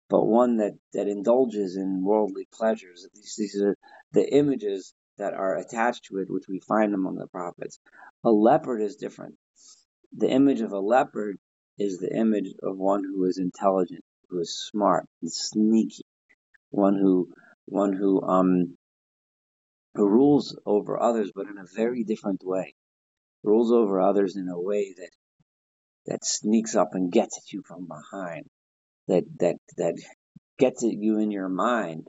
but 0.10 0.26
one 0.26 0.58
that, 0.58 0.74
that 0.94 1.08
indulges 1.08 1.76
in 1.76 2.04
worldly 2.04 2.48
pleasures. 2.54 3.08
These, 3.14 3.36
these 3.38 3.62
are 3.62 3.76
the 4.14 4.34
images 4.34 4.94
that 5.18 5.34
are 5.34 5.58
attached 5.58 6.06
to 6.06 6.18
it, 6.18 6.30
which 6.30 6.48
we 6.48 6.60
find 6.60 6.94
among 6.94 7.16
the 7.16 7.28
prophets. 7.28 7.80
A 8.24 8.30
leopard 8.30 8.82
is 8.82 8.96
different. 8.96 9.36
The 10.16 10.30
image 10.30 10.62
of 10.62 10.72
a 10.72 10.80
leopard 10.80 11.38
is 11.78 12.00
the 12.00 12.16
image 12.16 12.54
of 12.64 12.78
one 12.78 13.04
who 13.04 13.26
is 13.26 13.38
intelligent, 13.38 14.04
who 14.30 14.40
is 14.40 14.58
smart 14.72 15.06
and 15.22 15.32
sneaky, 15.32 16.04
one 16.72 16.96
who 16.96 17.30
one 17.66 17.94
who 17.94 18.22
um 18.22 18.78
who 19.98 20.08
rules 20.08 20.56
over 20.64 21.02
others, 21.02 21.32
but 21.34 21.48
in 21.48 21.58
a 21.58 21.66
very 21.76 22.04
different 22.04 22.44
way. 22.44 22.76
Rules 23.44 23.72
over 23.72 24.00
others 24.00 24.36
in 24.36 24.48
a 24.48 24.60
way 24.60 24.94
that 24.96 25.10
that 26.06 26.24
sneaks 26.24 26.76
up 26.76 26.90
and 26.94 27.12
gets 27.12 27.40
at 27.40 27.52
you 27.52 27.64
from 27.68 27.88
behind. 27.88 28.46
That 29.08 29.24
that 29.40 29.56
that 29.78 29.96
gets 30.60 30.84
at 30.84 30.94
you 30.94 31.18
in 31.18 31.32
your 31.32 31.50
mind 31.50 32.08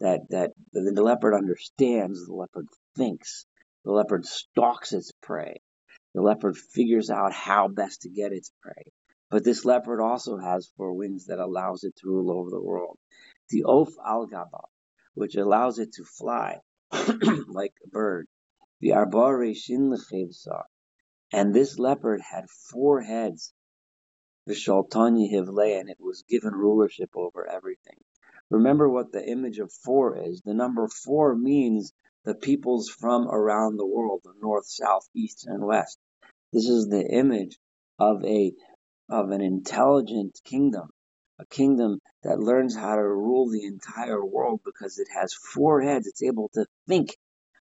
that 0.00 0.20
that 0.30 0.52
the 0.72 1.02
leopard 1.02 1.34
understands, 1.34 2.24
the 2.26 2.34
leopard 2.34 2.68
thinks, 2.96 3.44
the 3.84 3.92
leopard 3.92 4.24
stalks 4.24 4.94
its 4.94 5.12
prey, 5.22 5.60
the 6.14 6.22
leopard 6.22 6.56
figures 6.56 7.10
out 7.10 7.34
how 7.34 7.68
best 7.68 8.02
to 8.02 8.08
get 8.08 8.32
its 8.32 8.50
prey. 8.62 8.92
But 9.30 9.44
this 9.44 9.66
leopard 9.66 10.00
also 10.00 10.38
has 10.38 10.72
four 10.78 10.94
wings 10.94 11.26
that 11.26 11.38
allows 11.38 11.84
it 11.84 11.96
to 11.96 12.08
rule 12.08 12.30
over 12.30 12.48
the 12.48 12.62
world. 12.62 12.96
The 13.50 13.64
Oaf 13.64 13.90
al 14.06 14.26
Gaba, 14.26 14.64
which 15.14 15.36
allows 15.36 15.78
it 15.78 15.92
to 15.94 16.04
fly 16.04 16.60
like 17.48 17.74
a 17.84 17.88
bird. 17.88 18.28
The 18.80 18.90
Arbore 18.90 19.54
Shin 19.54 19.92
And 21.32 21.54
this 21.54 21.78
leopard 21.78 22.20
had 22.20 22.50
four 22.70 23.00
heads. 23.02 23.52
The 24.46 24.54
Shaltani 24.54 25.32
Hivle, 25.32 25.80
and 25.80 25.90
it 25.90 25.98
was 25.98 26.22
given 26.28 26.52
rulership 26.54 27.10
over 27.16 27.48
everything. 27.48 27.98
Remember 28.50 28.88
what 28.88 29.10
the 29.10 29.28
image 29.28 29.58
of 29.58 29.72
four 29.72 30.16
is. 30.16 30.42
The 30.42 30.54
number 30.54 30.86
four 30.86 31.34
means 31.34 31.92
the 32.24 32.34
peoples 32.34 32.88
from 32.88 33.26
around 33.28 33.76
the 33.76 33.86
world, 33.86 34.20
the 34.24 34.34
north, 34.40 34.66
south, 34.66 35.08
east, 35.14 35.46
and 35.46 35.64
west. 35.64 35.98
This 36.52 36.68
is 36.68 36.88
the 36.88 37.04
image 37.04 37.58
of 37.98 38.24
a 38.24 38.52
of 39.08 39.30
an 39.30 39.40
intelligent 39.40 40.40
kingdom, 40.44 40.90
a 41.38 41.46
kingdom 41.46 41.98
that 42.22 42.38
learns 42.38 42.74
how 42.74 42.96
to 42.96 43.02
rule 43.02 43.50
the 43.50 43.64
entire 43.64 44.24
world 44.24 44.60
because 44.64 44.98
it 44.98 45.08
has 45.14 45.34
four 45.34 45.82
heads. 45.82 46.06
It's 46.06 46.22
able 46.22 46.50
to 46.54 46.66
think 46.88 47.16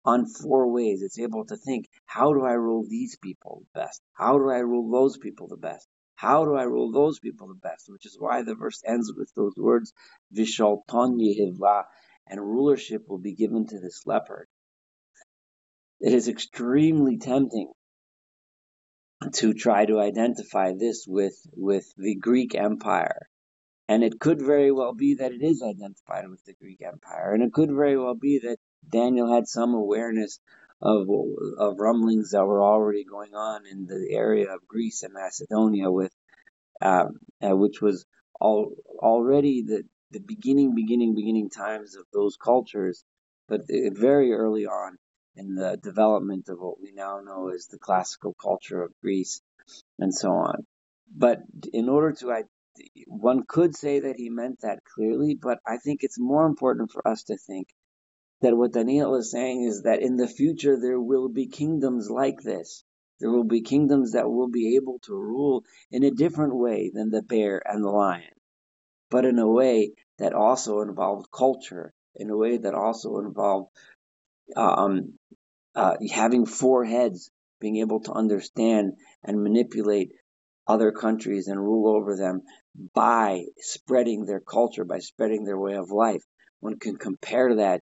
on 0.05 0.27
four 0.27 0.71
ways. 0.71 1.03
It's 1.03 1.19
able 1.19 1.47
to 1.47 1.57
think, 1.57 1.89
how 2.05 2.33
do 2.33 2.45
I 2.45 2.53
rule 2.53 2.85
these 2.87 3.17
people 3.17 3.63
the 3.63 3.81
best? 3.81 4.03
How 4.13 4.39
do 4.39 4.51
I 4.51 4.59
rule 4.59 4.91
those 4.91 5.17
people 5.17 5.49
the 5.49 5.57
best? 5.57 5.89
How 6.15 6.45
do 6.45 6.55
I 6.55 6.65
rule 6.65 6.93
those 6.93 7.19
people 7.19 7.49
the 7.49 7.55
best? 7.55 7.87
Which 7.89 8.07
is 8.07 8.17
why 8.19 8.43
the 8.43 8.55
verse 8.55 8.83
ends 8.87 9.13
with 9.17 9.33
those 9.35 9.55
words, 9.57 9.93
Vishalton 10.35 11.19
Yehivla, 11.19 11.85
and 12.27 12.41
rulership 12.41 13.09
will 13.09 13.19
be 13.19 13.35
given 13.35 13.67
to 13.67 13.81
this 13.81 14.07
leopard. 14.07 14.47
It 16.01 16.13
is 16.13 16.29
extremely 16.29 17.19
tempting 17.19 17.73
to 19.33 19.55
try 19.55 19.87
to 19.87 20.01
identify 20.01 20.73
this 20.79 21.07
with, 21.09 21.37
with 21.57 21.87
the 21.97 22.15
Greek 22.15 22.55
Empire. 22.55 23.29
And 23.89 24.03
it 24.03 24.19
could 24.19 24.41
very 24.41 24.73
well 24.73 24.95
be 24.95 25.17
that 25.17 25.33
it 25.33 25.43
is 25.43 25.63
identified 25.63 26.29
with 26.29 26.43
the 26.45 26.55
Greek 26.55 26.81
Empire. 26.83 27.33
And 27.35 27.43
it 27.43 27.53
could 27.53 27.71
very 27.71 27.99
well 27.99 28.15
be 28.15 28.41
that 28.41 28.57
Daniel 28.89 29.33
had 29.33 29.47
some 29.47 29.75
awareness 29.75 30.41
of, 30.81 31.07
of 31.59 31.79
rumblings 31.79 32.31
that 32.31 32.45
were 32.45 32.63
already 32.63 33.05
going 33.05 33.35
on 33.35 33.67
in 33.67 33.87
the 33.87 34.09
area 34.11 34.53
of 34.53 34.67
Greece 34.67 35.03
and 35.03 35.13
Macedonia 35.13 35.91
with, 35.91 36.13
um, 36.81 37.19
uh, 37.43 37.57
which 37.57 37.81
was 37.83 38.07
all, 38.41 38.73
already 38.99 39.63
the, 39.63 39.83
the 40.11 40.21
beginning, 40.21 40.75
beginning, 40.75 41.15
beginning 41.15 41.51
times 41.51 41.95
of 41.97 42.05
those 42.13 42.37
cultures, 42.37 43.05
but 43.49 43.63
very 43.69 44.33
early 44.33 44.67
on 44.67 44.97
in 45.37 45.55
the 45.55 45.79
development 45.83 46.49
of 46.49 46.59
what 46.59 46.81
we 46.81 46.93
now 46.93 47.21
know 47.21 47.51
as 47.55 47.67
the 47.67 47.79
classical 47.79 48.35
culture 48.41 48.83
of 48.83 48.93
Greece 49.03 49.41
and 49.99 50.15
so 50.15 50.31
on. 50.31 50.67
But 51.15 51.41
in 51.73 51.89
order 51.89 52.13
to, 52.13 52.45
one 53.07 53.45
could 53.47 53.77
say 53.77 54.01
that 54.01 54.17
he 54.17 54.31
meant 54.31 54.61
that 54.61 54.85
clearly, 54.85 55.39
but 55.41 55.59
I 55.67 55.79
think 55.79 56.03
it's 56.03 56.19
more 56.19 56.47
important 56.47 56.91
for 56.91 57.07
us 57.07 57.25
to 57.25 57.37
think 57.37 57.69
that 58.41 58.57
what 58.57 58.73
Daniel 58.73 59.15
is 59.17 59.31
saying 59.31 59.65
is 59.65 59.83
that 59.83 60.03
in 60.03 60.17
the 60.17 60.29
future 60.29 60.79
there 60.79 61.01
will 61.01 61.29
be 61.29 61.47
kingdoms 61.47 62.11
like 62.11 62.41
this. 62.43 62.85
There 63.21 63.31
will 63.31 63.45
be 63.45 63.63
kingdoms 63.63 64.13
that 64.13 64.29
will 64.29 64.49
be 64.49 64.77
able 64.77 64.99
to 65.05 65.15
rule 65.15 65.65
in 65.91 66.05
a 66.05 66.11
different 66.11 66.55
way 66.57 66.91
than 66.93 67.11
the 67.11 67.23
bear 67.23 67.63
and 67.65 67.83
the 67.83 67.91
lion, 67.91 68.35
but 69.11 69.25
in 69.25 69.39
a 69.39 69.49
way 69.49 69.93
that 70.19 70.35
also 70.35 70.81
involved 70.81 71.31
culture, 71.33 71.93
in 72.17 72.29
a 72.31 72.37
way 72.37 72.59
that 72.59 72.75
also 72.75 73.19
involved 73.19 73.71
um, 74.57 75.15
uh, 75.75 75.95
having 76.13 76.45
four 76.45 76.85
heads, 76.85 77.31
being 77.61 77.77
able 77.77 78.01
to 78.01 78.13
understand 78.13 78.95
and 79.23 79.43
manipulate 79.43 80.11
other 80.67 80.93
countries 80.93 81.49
and 81.49 81.61
rule 81.61 81.89
over 81.97 82.17
them 82.17 82.43
by 82.95 83.45
spreading 83.59 84.25
their 84.25 84.41
culture, 84.41 84.85
by 84.85 84.99
spreading 84.99 85.45
their 85.45 85.59
way 85.59 85.75
of 85.75 85.91
life. 85.91 86.23
One 86.61 86.79
can 86.79 86.97
compare 86.97 87.57
that 87.57 87.83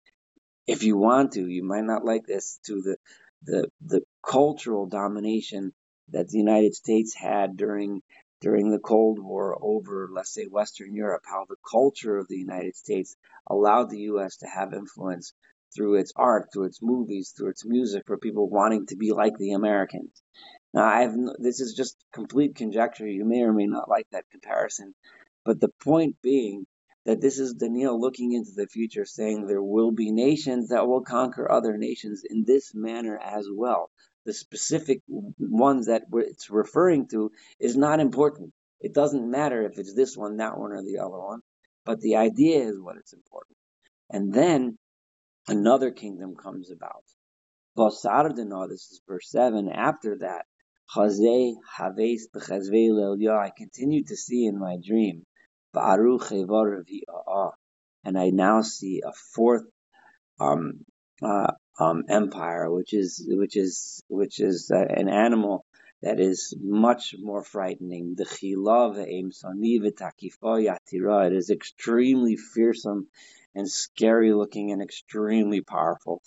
if 0.67 0.83
you 0.83 0.97
want 0.97 1.33
to. 1.33 1.47
You 1.47 1.63
might 1.63 1.85
not 1.85 2.05
like 2.05 2.25
this 2.25 2.59
to 2.67 2.81
the 2.81 2.97
the 3.43 3.69
the 3.85 4.01
cultural 4.25 4.85
domination 4.87 5.73
that 6.09 6.27
the 6.29 6.37
United 6.37 6.75
States 6.75 7.13
had 7.15 7.57
during 7.57 8.01
during 8.39 8.69
the 8.69 8.79
Cold 8.79 9.19
War 9.19 9.57
over, 9.59 10.09
let's 10.11 10.33
say, 10.33 10.45
Western 10.45 10.93
Europe, 10.93 11.23
how 11.25 11.45
the 11.49 11.55
culture 11.69 12.17
of 12.17 12.27
the 12.27 12.37
United 12.37 12.75
States 12.75 13.15
allowed 13.49 13.89
the 13.89 14.01
U.S. 14.11 14.37
to 14.37 14.47
have 14.47 14.73
influence 14.73 15.33
through 15.75 15.95
its 15.95 16.13
art, 16.15 16.49
through 16.53 16.65
its 16.65 16.79
movies, 16.81 17.33
through 17.35 17.49
its 17.49 17.65
music, 17.65 18.03
for 18.05 18.17
people 18.17 18.47
wanting 18.47 18.85
to 18.87 18.95
be 18.95 19.11
like 19.11 19.37
the 19.37 19.53
Americans. 19.53 20.21
Now, 20.77 20.85
I've 20.85 21.15
this 21.39 21.59
is 21.59 21.73
just 21.73 21.97
complete 22.13 22.53
conjecture. 22.53 23.07
You 23.07 23.25
may 23.25 23.41
or 23.41 23.51
may 23.51 23.65
not 23.65 23.89
like 23.89 24.05
that 24.11 24.29
comparison, 24.29 24.93
but 25.43 25.59
the 25.59 25.71
point 25.83 26.17
being 26.21 26.67
that 27.03 27.19
this 27.19 27.39
is 27.39 27.55
Daniel 27.55 27.99
looking 27.99 28.33
into 28.33 28.51
the 28.55 28.67
future, 28.67 29.03
saying 29.03 29.47
there 29.47 29.63
will 29.63 29.89
be 29.89 30.11
nations 30.11 30.69
that 30.69 30.87
will 30.87 31.01
conquer 31.01 31.51
other 31.51 31.79
nations 31.79 32.21
in 32.29 32.45
this 32.45 32.75
manner 32.75 33.17
as 33.17 33.47
well. 33.51 33.89
The 34.25 34.33
specific 34.33 35.01
ones 35.07 35.87
that 35.87 36.03
it's 36.13 36.51
referring 36.51 37.07
to 37.07 37.31
is 37.59 37.75
not 37.75 37.99
important. 37.99 38.53
It 38.79 38.93
doesn't 38.93 39.31
matter 39.31 39.65
if 39.65 39.79
it's 39.79 39.95
this 39.95 40.15
one, 40.15 40.37
that 40.37 40.59
one, 40.59 40.73
or 40.73 40.83
the 40.83 40.99
other 40.99 41.17
one, 41.17 41.41
but 41.85 42.01
the 42.01 42.17
idea 42.17 42.59
is 42.59 42.79
what 42.79 42.97
is 42.97 43.13
important. 43.13 43.57
And 44.11 44.31
then 44.31 44.77
another 45.47 45.89
kingdom 45.89 46.35
comes 46.35 46.69
about. 46.69 47.03
Basardina, 47.75 48.69
this 48.69 48.91
is 48.91 49.01
verse 49.07 49.31
7. 49.31 49.69
After 49.69 50.19
that, 50.19 50.45
I 53.37 53.51
continued 53.55 54.07
to 54.07 54.15
see 54.15 54.45
in 54.45 54.59
my 54.59 54.77
dream 54.83 55.25
and 58.03 58.17
I 58.17 58.29
now 58.29 58.61
see 58.61 59.01
a 59.05 59.11
fourth 59.33 59.65
um, 60.39 60.85
uh, 61.21 61.51
um, 61.79 62.03
empire, 62.09 62.71
which 62.71 62.93
is 62.93 63.25
which 63.29 63.57
is 63.57 64.01
which 64.07 64.39
is 64.39 64.71
uh, 64.73 64.77
an 64.77 65.09
animal 65.09 65.65
that 66.01 66.19
is 66.19 66.55
much 66.61 67.15
more 67.19 67.43
frightening. 67.43 68.15
The 68.15 68.25
It 71.25 71.33
is 71.33 71.49
extremely 71.49 72.35
fearsome 72.37 73.07
and 73.57 73.69
scary 73.69 74.33
looking 74.33 74.71
and 74.71 74.81
extremely 74.83 75.61
powerful. 75.61 76.21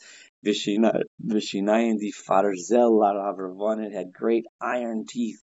Vishinayin 0.45 1.99
di 1.99 2.13
farzel 2.13 3.85
It 3.85 3.93
had 3.93 4.13
great 4.13 4.47
iron 4.61 5.05
teeth. 5.09 5.41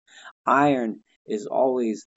Iron 0.47 1.01
is 1.27 1.45
always 1.45 2.07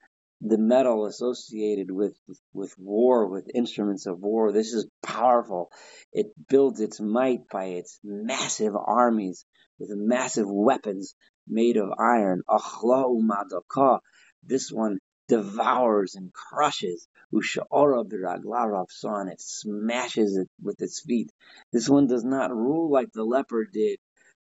the 0.40 0.56
metal 0.56 1.04
associated 1.04 1.90
with, 1.90 2.16
with, 2.26 2.40
with 2.54 2.74
war, 2.78 3.28
with 3.28 3.50
instruments 3.54 4.06
of 4.06 4.20
war. 4.20 4.52
This 4.52 4.72
is 4.72 4.86
powerful. 5.02 5.70
It 6.12 6.28
builds 6.48 6.80
its 6.80 7.00
might 7.00 7.48
by 7.50 7.66
its 7.66 7.98
massive 8.02 8.74
armies 8.74 9.44
with 9.78 9.90
massive 9.92 10.46
weapons 10.48 11.14
made 11.46 11.76
of 11.76 11.90
iron. 11.98 12.42
This 14.44 14.70
one 14.70 14.98
devours 15.28 16.14
and 16.14 16.32
crushes. 16.32 17.06
Usha'ora 17.32 18.04
biraglarav 18.04 18.90
son. 18.90 19.28
It 19.28 19.40
smashes 19.40 20.36
it 20.36 20.48
with 20.62 20.80
its 20.80 21.00
feet. 21.00 21.30
This 21.72 21.88
one 21.88 22.06
does 22.06 22.24
not 22.24 22.54
rule 22.54 22.90
like 22.90 23.12
the 23.12 23.24
leopard 23.24 23.68
did 23.72 23.98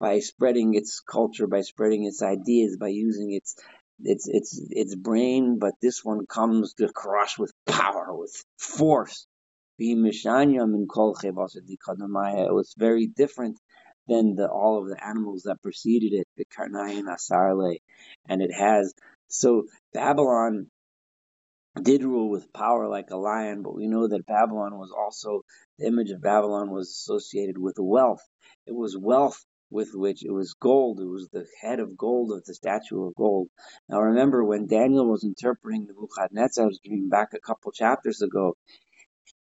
by 0.01 0.21
spreading 0.21 0.75
its 0.75 1.01
culture, 1.01 1.47
by 1.47 1.63
spreading 1.63 2.05
its 2.05 2.23
ideas, 2.23 2.77
by 2.79 2.89
using 2.89 3.33
its 3.33 3.57
it's 4.01 4.29
it's 4.29 4.61
it's 4.71 4.95
brain, 4.95 5.59
but 5.59 5.75
this 5.83 6.05
one 6.05 6.25
comes 6.27 6.75
to 6.75 6.89
crush 6.89 7.37
with 7.37 7.53
power, 7.67 8.15
with 8.17 8.45
force. 8.57 9.27
It 9.81 9.97
was 12.53 12.75
very 12.77 13.07
different 13.09 13.59
than 14.07 14.37
the 14.37 14.49
all 14.49 14.83
of 14.83 14.89
the 14.89 15.05
animals 15.05 15.43
that 15.45 15.63
preceded 15.63 16.13
it, 16.13 16.29
the 16.37 16.45
Karnaim 16.45 17.07
Asarle, 17.07 17.79
and 18.29 18.41
it 18.41 18.53
has 18.53 18.95
so 19.29 19.65
Babylon 19.93 20.71
did 21.83 22.03
rule 22.03 22.31
with 22.31 22.53
power 22.53 22.89
like 22.89 23.11
a 23.11 23.17
lion, 23.17 23.63
but 23.63 23.75
we 23.75 23.87
know 23.87 24.09
that 24.09 24.27
Babylon 24.27 24.79
was 24.79 24.93
also 24.97 25.43
the 25.79 25.87
image 25.87 26.11
of 26.11 26.21
Babylon 26.21 26.71
was 26.71 26.89
associated 26.91 27.57
with 27.59 27.77
wealth. 27.79 28.23
It 28.67 28.75
was 28.75 28.97
wealth 28.99 29.45
with 29.71 29.91
which 29.95 30.25
it 30.25 30.31
was 30.33 30.55
gold. 30.55 31.01
It 31.01 31.07
was 31.07 31.29
the 31.33 31.47
head 31.61 31.79
of 31.79 31.97
gold 31.97 32.33
of 32.33 32.45
the 32.45 32.55
statue 32.55 33.05
of 33.05 33.15
gold. 33.15 33.49
Now 33.89 34.01
remember 34.01 34.45
when 34.45 34.67
Daniel 34.67 35.09
was 35.09 35.25
interpreting 35.25 35.87
the 35.87 35.93
Nebuchadnezzar's 35.93 36.81
dream 36.85 37.09
back 37.09 37.35
a 37.35 37.41
couple 37.41 37.71
chapters 37.73 38.23
ago, 38.23 38.57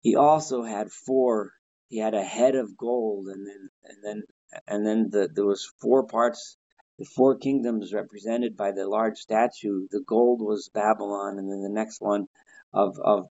he 0.01 0.17
also 0.17 0.63
had 0.63 0.93
four. 0.93 1.53
He 1.89 1.99
had 1.99 2.15
a 2.15 2.23
head 2.23 2.55
of 2.55 2.77
gold, 2.77 3.29
and 3.29 3.47
then 3.47 3.69
and 3.85 4.05
then 4.05 4.23
and 4.67 4.87
then 4.87 5.09
the, 5.11 5.29
there 5.33 5.47
was 5.47 5.71
four 5.81 6.07
parts. 6.07 6.57
The 6.99 7.05
four 7.05 7.37
kingdoms 7.37 7.93
represented 7.93 8.57
by 8.57 8.73
the 8.73 8.87
large 8.87 9.19
statue. 9.19 9.89
The 9.91 10.03
gold 10.07 10.41
was 10.41 10.71
Babylon, 10.73 11.39
and 11.39 11.51
then 11.51 11.63
the 11.63 11.69
next 11.69 12.01
one 12.01 12.29
of 12.73 12.99
of 12.99 13.29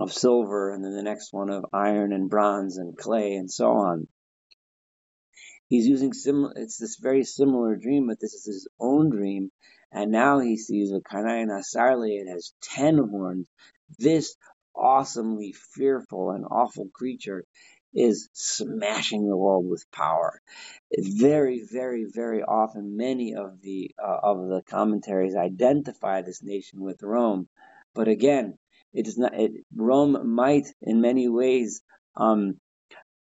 of 0.00 0.12
silver, 0.12 0.70
and 0.70 0.84
then 0.84 0.94
the 0.94 1.02
next 1.02 1.32
one 1.32 1.50
of 1.50 1.66
iron 1.72 2.12
and 2.12 2.30
bronze 2.30 2.78
and 2.78 2.96
clay 2.96 3.34
and 3.34 3.50
so 3.50 3.72
on 3.72 4.08
he's 5.68 5.86
using 5.86 6.12
similar, 6.12 6.52
it's 6.56 6.78
this 6.78 6.96
very 6.96 7.24
similar 7.24 7.76
dream, 7.76 8.06
but 8.06 8.20
this 8.20 8.34
is 8.34 8.44
his 8.44 8.68
own 8.78 9.10
dream. 9.10 9.50
And 9.92 10.10
now 10.10 10.40
he 10.40 10.56
sees 10.56 10.92
a 10.92 11.00
Kanayan 11.00 11.50
Asarle, 11.50 12.20
it 12.20 12.28
has 12.28 12.52
10 12.62 12.98
horns. 12.98 13.48
This 13.98 14.36
awesomely 14.74 15.52
fearful 15.52 16.30
and 16.30 16.44
awful 16.50 16.88
creature 16.92 17.44
is 17.94 18.28
smashing 18.32 19.28
the 19.28 19.36
world 19.36 19.68
with 19.68 19.90
power. 19.92 20.40
Very, 20.96 21.62
very, 21.70 22.06
very 22.12 22.42
often, 22.42 22.96
many 22.96 23.34
of 23.34 23.60
the 23.62 23.90
uh, 24.02 24.18
of 24.22 24.48
the 24.48 24.62
commentaries 24.68 25.36
identify 25.36 26.22
this 26.22 26.42
nation 26.42 26.80
with 26.80 27.02
Rome, 27.02 27.48
but 27.94 28.08
again, 28.08 28.58
it 28.92 29.06
is 29.06 29.18
not. 29.18 29.34
It, 29.34 29.52
Rome 29.74 30.34
might, 30.34 30.66
in 30.82 31.00
many 31.00 31.28
ways, 31.28 31.82
um, 32.16 32.60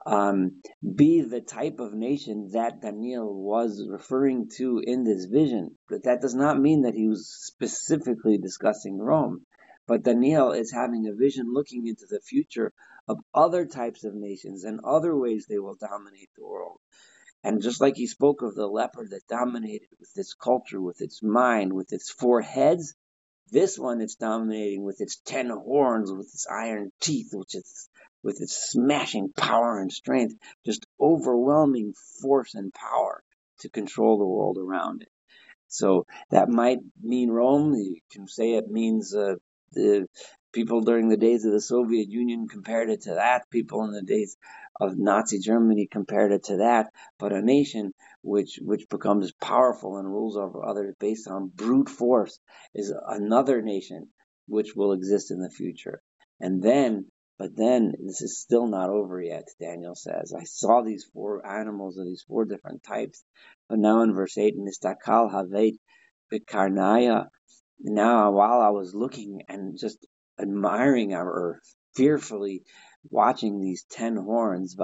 um, 0.06 0.62
be 0.96 1.22
the 1.22 1.42
type 1.42 1.80
of 1.80 1.94
nation 1.94 2.50
that 2.54 2.82
Daniel 2.82 3.34
was 3.34 3.86
referring 3.88 4.50
to 4.58 4.82
in 4.84 5.04
this 5.04 5.26
vision. 5.26 5.78
But 5.90 6.04
that 6.04 6.22
does 6.22 6.36
not 6.36 6.60
mean 6.60 6.84
that 6.84 6.96
he 6.96 7.08
was 7.08 7.28
specifically 7.28 8.38
discussing 8.38 8.98
Rome. 8.98 9.46
But 9.88 10.04
Daniel 10.04 10.52
is 10.52 10.72
having 10.72 11.08
a 11.08 11.16
vision 11.16 11.54
looking 11.54 11.88
into 11.88 12.06
the 12.10 12.22
future 12.22 12.72
of 13.10 13.20
other 13.34 13.66
types 13.66 14.06
of 14.06 14.16
nations 14.16 14.64
and 14.64 14.80
other 14.86 15.18
ways 15.18 15.48
they 15.50 15.60
will 15.60 15.76
dominate 15.76 16.30
the 16.38 16.46
world. 16.46 16.80
And 17.44 17.62
just 17.62 17.82
like 17.82 17.96
he 17.96 18.08
spoke 18.08 18.42
of 18.42 18.56
the 18.56 18.68
leopard 18.68 19.12
that 19.12 19.28
dominated 19.28 19.88
with 20.00 20.12
its 20.16 20.34
culture, 20.36 20.82
with 20.82 21.02
its 21.02 21.24
mind, 21.24 21.74
with 21.74 21.92
its 21.92 22.12
four 22.12 22.42
heads, 22.42 22.94
this 23.52 23.80
one 23.80 24.02
is 24.02 24.16
dominating 24.16 24.84
with 24.84 25.02
its 25.02 25.20
ten 25.26 25.50
horns, 25.50 26.12
with 26.12 26.28
its 26.28 26.46
iron 26.48 26.92
teeth, 27.02 27.30
which 27.34 27.56
is 27.56 27.90
with 28.24 28.42
its 28.42 28.72
smashing 28.72 29.32
power 29.36 29.80
and 29.80 29.92
strength, 29.92 30.36
just 30.66 30.86
overwhelming 31.02 31.94
force 32.22 32.54
and 32.54 32.74
power 32.74 33.24
to 33.62 33.70
control 33.70 34.20
the 34.20 34.26
world 34.28 34.58
around 34.60 35.02
it. 35.02 35.10
So 35.70 36.06
that 36.32 36.50
might 36.50 36.80
mean 37.02 37.30
Rome. 37.32 37.74
You 37.74 38.00
can 38.12 38.28
say 38.28 38.54
it 38.54 38.70
means 38.70 39.16
uh, 39.16 39.36
the 39.72 40.08
people 40.52 40.82
during 40.82 41.10
the 41.10 41.18
days 41.18 41.46
of 41.46 41.52
the 41.52 41.62
Soviet 41.62 42.10
Union 42.10 42.48
compared 42.48 42.90
it 42.90 43.02
to 43.04 43.16
that. 43.16 43.50
People 43.50 43.86
in 43.86 43.92
the 43.92 44.02
days 44.02 44.38
of 44.80 44.98
Nazi 44.98 45.40
Germany 45.40 45.88
compared 45.92 46.32
it 46.32 46.46
to 46.46 46.58
that. 46.58 46.92
But 47.18 47.34
a 47.34 47.42
nation 47.42 47.94
which 48.22 48.60
which 48.62 48.90
becomes 48.90 49.32
powerful 49.34 49.98
and 49.98 50.08
rules 50.08 50.38
over 50.38 50.66
others 50.66 50.96
based 51.00 51.28
on 51.28 51.52
brute 51.54 51.90
force 51.90 52.40
is 52.74 52.94
another 53.08 53.62
nation 53.62 54.10
which 54.48 54.76
will 54.76 54.94
exist 54.94 55.32
in 55.32 55.40
the 55.40 55.50
future. 55.50 56.02
And 56.40 56.62
then, 56.62 57.06
but 57.38 57.56
then 57.56 57.94
this 58.06 58.22
is 58.22 58.40
still 58.40 58.68
not 58.68 58.90
over 58.90 59.22
yet, 59.22 59.48
Daniel 59.60 59.96
says. 59.96 60.34
I 60.38 60.44
saw 60.44 60.82
these 60.82 61.06
four 61.14 61.46
animals 61.46 61.98
of 61.98 62.06
these 62.06 62.24
four 62.28 62.46
different 62.46 62.84
types. 62.84 63.24
But 63.70 63.80
now 63.80 64.02
in 64.02 64.14
verse 64.14 64.38
8, 64.38 64.56
Mistakal 64.58 65.32
Havet 65.32 65.78
Bikarnaya. 66.32 67.28
Now, 67.82 68.32
while 68.32 68.60
I 68.60 68.70
was 68.70 68.94
looking 68.94 69.44
and 69.48 69.78
just 69.78 70.06
admiring 70.42 71.14
our 71.14 71.32
earth, 71.32 71.76
fearfully 71.96 72.64
watching 73.10 73.60
these 73.60 73.86
ten 73.90 74.16
horns. 74.16 74.76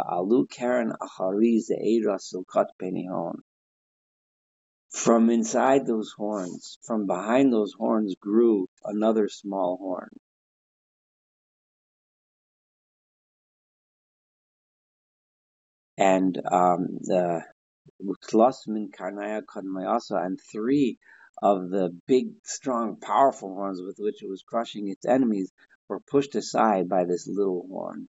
From 4.91 5.29
inside 5.29 5.85
those 5.85 6.13
horns, 6.17 6.79
from 6.85 7.05
behind 7.05 7.51
those 7.51 7.73
horns 7.77 8.15
grew 8.19 8.67
another 8.85 9.27
small 9.27 9.77
horn. 9.77 10.09
And 15.97 16.37
um, 16.51 16.87
the 17.01 17.43
and 20.17 20.39
three 20.51 20.97
of 21.41 21.69
the 21.69 21.95
big, 22.07 22.33
strong, 22.43 22.97
powerful 22.97 23.53
horns 23.53 23.81
with 23.81 23.97
which 23.99 24.23
it 24.23 24.29
was 24.29 24.43
crushing 24.43 24.87
its 24.87 25.05
enemies 25.05 25.51
were 25.87 25.99
pushed 25.99 26.35
aside 26.35 26.89
by 26.89 27.05
this 27.05 27.27
little 27.27 27.65
horn. 27.67 28.07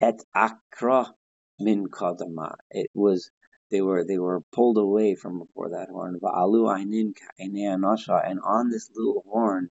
Et 0.00 0.20
akra 0.34 1.14
min 1.58 1.86
kadama. 1.88 2.54
It 2.70 2.90
was 2.94 3.30
they 3.70 3.82
were 3.82 4.04
they 4.04 4.18
were 4.18 4.40
pulled 4.52 4.78
away 4.78 5.14
from 5.14 5.38
before 5.38 5.70
that 5.70 5.90
horn. 5.90 6.18
Va'alu 6.20 6.68
ainin 6.68 7.14
and 7.38 8.40
on 8.40 8.70
this 8.70 8.90
little 8.94 9.22
horn 9.26 9.68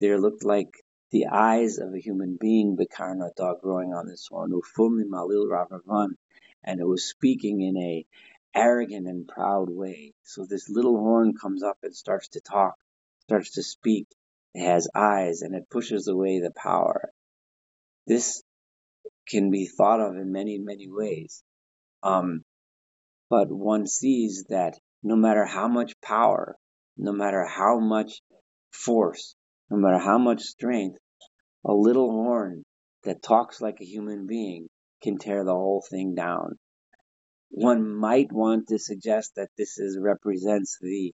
there 0.00 0.20
looked 0.20 0.44
like 0.44 0.70
the 1.10 1.26
eyes 1.26 1.78
of 1.78 1.92
a 1.92 1.98
human 1.98 2.36
being, 2.40 2.76
Bekarna 2.76 3.34
dog 3.34 3.60
growing 3.62 3.92
on 3.92 4.06
this 4.06 4.28
horn, 4.30 4.52
Ufumi 4.52 5.04
malil 5.04 5.46
ravavan, 5.46 6.10
and 6.64 6.80
it 6.80 6.86
was 6.86 7.04
speaking 7.04 7.60
in 7.60 7.76
a 7.76 8.06
arrogant 8.54 9.06
and 9.06 9.28
proud 9.28 9.68
way. 9.70 10.12
So 10.24 10.46
this 10.48 10.68
little 10.68 10.96
horn 10.96 11.34
comes 11.40 11.62
up 11.62 11.78
and 11.82 11.94
starts 11.94 12.28
to 12.30 12.40
talk, 12.40 12.74
starts 13.22 13.52
to 13.52 13.62
speak. 13.62 14.08
It 14.54 14.64
has 14.64 14.88
eyes 14.94 15.42
and 15.42 15.54
it 15.54 15.70
pushes 15.70 16.08
away 16.08 16.40
the 16.40 16.52
power. 16.56 17.10
This 18.06 18.42
can 19.28 19.50
be 19.50 19.66
thought 19.66 20.00
of 20.00 20.16
in 20.16 20.32
many, 20.32 20.58
many 20.58 20.88
ways. 20.88 21.42
Um, 22.02 22.42
but 23.28 23.50
one 23.50 23.86
sees 23.86 24.46
that 24.48 24.78
no 25.02 25.14
matter 25.14 25.44
how 25.44 25.68
much 25.68 26.00
power, 26.00 26.56
no 26.96 27.12
matter 27.12 27.46
how 27.46 27.78
much 27.78 28.20
force, 28.72 29.36
no 29.70 29.76
matter 29.76 29.98
how 29.98 30.18
much 30.18 30.42
strength, 30.42 30.98
a 31.64 31.72
little 31.72 32.10
horn 32.10 32.64
that 33.04 33.22
talks 33.22 33.60
like 33.60 33.80
a 33.80 33.84
human 33.84 34.26
being 34.26 34.68
can 35.02 35.18
tear 35.18 35.44
the 35.44 35.54
whole 35.54 35.84
thing 35.88 36.14
down. 36.14 36.58
One 37.52 37.96
might 37.96 38.32
want 38.32 38.68
to 38.68 38.78
suggest 38.78 39.34
that 39.34 39.50
this 39.58 39.78
is 39.78 39.98
represents 39.98 40.78
the 40.80 41.12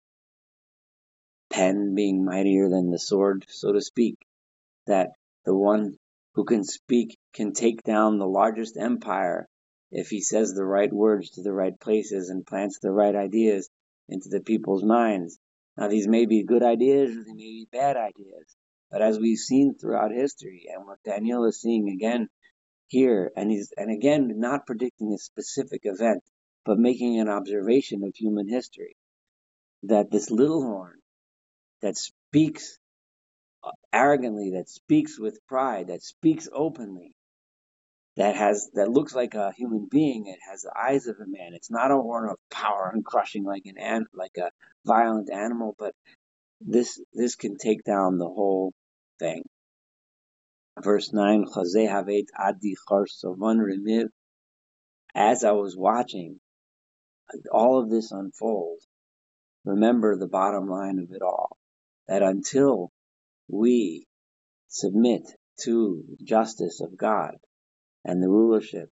pen 1.49 1.95
being 1.95 2.25
mightier 2.25 2.69
than 2.69 2.91
the 2.91 2.99
sword, 2.99 3.47
so 3.49 3.73
to 3.73 3.81
speak, 3.81 4.17
that 4.87 5.11
the 5.45 5.55
one 5.55 5.97
who 6.35 6.45
can 6.45 6.65
speak 6.65 7.17
can 7.33 7.53
take 7.53 7.83
down 7.85 8.19
the 8.19 8.27
largest 8.27 8.77
empire 8.77 9.49
if 9.93 10.11
he 10.11 10.21
says 10.21 10.53
the 10.53 10.65
right 10.65 10.93
words 10.93 11.31
to 11.31 11.43
the 11.43 11.53
right 11.53 11.79
places 11.79 12.29
and 12.29 12.45
plants 12.45 12.81
the 12.81 12.91
right 12.91 13.15
ideas 13.15 13.71
into 14.09 14.29
the 14.29 14.41
people's 14.41 14.83
minds. 14.83 15.39
Now, 15.77 15.89
these 15.89 16.09
may 16.09 16.27
be 16.27 16.43
good 16.43 16.65
ideas 16.65 17.17
or 17.17 17.23
they 17.25 17.33
may 17.33 17.43
be 17.43 17.69
bad 17.71 17.97
ideas, 17.97 18.57
but 18.91 19.03
as 19.03 19.21
we've 19.21 19.39
seen 19.39 19.75
throughout 19.75 20.11
history, 20.11 20.67
and 20.73 20.85
what 20.85 21.03
Daniel 21.05 21.45
is 21.45 21.61
seeing 21.61 21.89
again 21.89 22.29
here, 22.89 23.31
and 23.37 23.51
he's 23.51 23.73
and 23.77 23.91
again 23.91 24.33
not 24.37 24.67
predicting 24.67 25.13
a 25.13 25.19
specific 25.19 25.83
event, 25.85 26.23
but 26.65 26.79
making 26.79 27.21
an 27.21 27.29
observation 27.29 28.03
of 28.05 28.15
human 28.15 28.49
history, 28.49 28.97
that 29.85 30.11
this 30.11 30.31
little 30.31 30.63
horn 30.63 30.99
that 31.83 31.97
speaks 31.97 32.79
uh, 33.65 33.71
arrogantly, 33.93 34.53
that 34.53 34.69
speaks 34.69 35.19
with 35.19 35.39
pride, 35.49 35.89
that 35.89 36.03
speaks 36.03 36.49
openly, 36.53 37.13
that 38.17 38.37
has 38.37 38.71
that 38.75 38.91
looks 38.91 39.15
like 39.15 39.35
a 39.35 39.53
human 39.57 39.89
being. 39.91 40.27
It 40.27 40.39
has 40.49 40.63
the 40.63 40.73
eyes 40.79 41.07
of 41.07 41.17
a 41.17 41.27
man. 41.27 41.55
It's 41.55 41.71
not 41.71 41.91
a 41.91 41.97
horn 41.97 42.29
of 42.31 42.37
power 42.51 42.91
and 42.93 43.05
crushing 43.05 43.45
like 43.45 43.65
an, 43.67 43.79
an 43.79 44.07
like 44.15 44.37
a 44.39 44.51
violent 44.87 45.31
animal, 45.31 45.75
but 45.79 45.95
this 46.61 47.01
this 47.13 47.37
can 47.37 47.57
take 47.57 47.85
down 47.85 48.19
the 48.19 48.27
whole 48.27 48.73
thing. 49.19 49.43
Verse 50.83 51.13
nine: 51.13 51.45
adi 52.37 52.75
remiv. 53.61 54.09
As 55.15 55.45
I 55.45 55.53
was 55.53 55.77
watching 55.77 56.41
all 57.53 57.79
of 57.81 57.91
this 57.91 58.11
unfold, 58.11 58.81
remember 59.65 60.17
the 60.17 60.27
bottom 60.27 60.67
line 60.69 60.99
of 60.99 61.13
it 61.13 61.23
all: 61.23 61.57
that 62.09 62.23
until 62.25 62.91
we 63.47 64.09
submit 64.67 65.23
to 65.61 66.03
the 66.09 66.25
justice 66.25 66.81
of 66.81 66.97
God, 66.97 67.37
and 68.05 68.21
the 68.21 68.29
rulership 68.29 68.91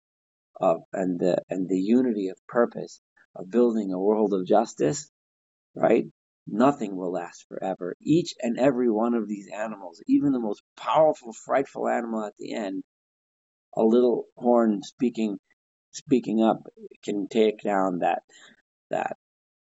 of 0.60 0.82
and 0.92 1.20
the 1.20 1.44
and 1.48 1.68
the 1.68 1.80
unity 1.80 2.26
of 2.28 2.44
purpose 2.48 3.00
of 3.36 3.50
building 3.50 3.92
a 3.92 4.00
world 4.00 4.34
of 4.34 4.46
justice, 4.46 5.12
right? 5.76 6.06
Nothing 6.50 6.96
will 6.96 7.12
last 7.12 7.46
forever. 7.46 7.94
Each 8.00 8.34
and 8.40 8.58
every 8.58 8.90
one 8.90 9.14
of 9.14 9.28
these 9.28 9.48
animals, 9.48 10.02
even 10.06 10.32
the 10.32 10.40
most 10.40 10.62
powerful, 10.76 11.32
frightful 11.32 11.88
animal 11.88 12.24
at 12.24 12.36
the 12.38 12.54
end, 12.54 12.84
a 13.76 13.82
little 13.82 14.24
horn 14.34 14.82
speaking 14.82 15.38
speaking 15.90 16.42
up 16.42 16.62
can 17.04 17.28
take 17.28 17.60
down 17.62 17.98
that 17.98 18.22
that. 18.90 19.18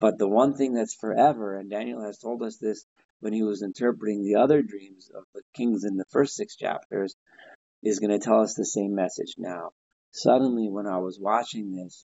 But 0.01 0.19
the 0.19 0.29
one 0.29 0.55
thing 0.55 0.75
that's 0.75 0.95
forever, 0.95 1.57
and 1.57 1.71
Daniel 1.71 2.03
has 2.03 2.19
told 2.19 2.43
us 2.43 2.59
this 2.59 2.85
when 3.21 3.33
he 3.33 3.43
was 3.43 3.63
interpreting 3.63 4.23
the 4.23 4.37
other 4.37 4.61
dreams 4.61 5.11
of 5.15 5.25
the 5.35 5.43
kings 5.55 5.85
in 5.85 5.97
the 5.97 6.05
first 6.11 6.35
six 6.35 6.57
chapters, 6.57 7.17
is 7.83 8.01
going 8.01 8.11
to 8.11 8.19
tell 8.19 8.43
us 8.43 8.55
the 8.55 8.67
same 8.67 8.95
message 8.95 9.35
now. 9.39 9.71
Suddenly, 10.11 10.69
when 10.69 10.87
I 10.87 10.99
was 10.99 11.19
watching 11.19 11.73
this, 11.73 12.05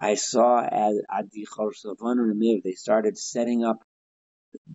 I 0.00 0.14
saw 0.14 0.60
at 0.60 0.94
Adi 1.10 1.44
Remiv, 1.54 2.62
they 2.62 2.72
started 2.72 3.18
setting 3.18 3.64
up 3.64 3.82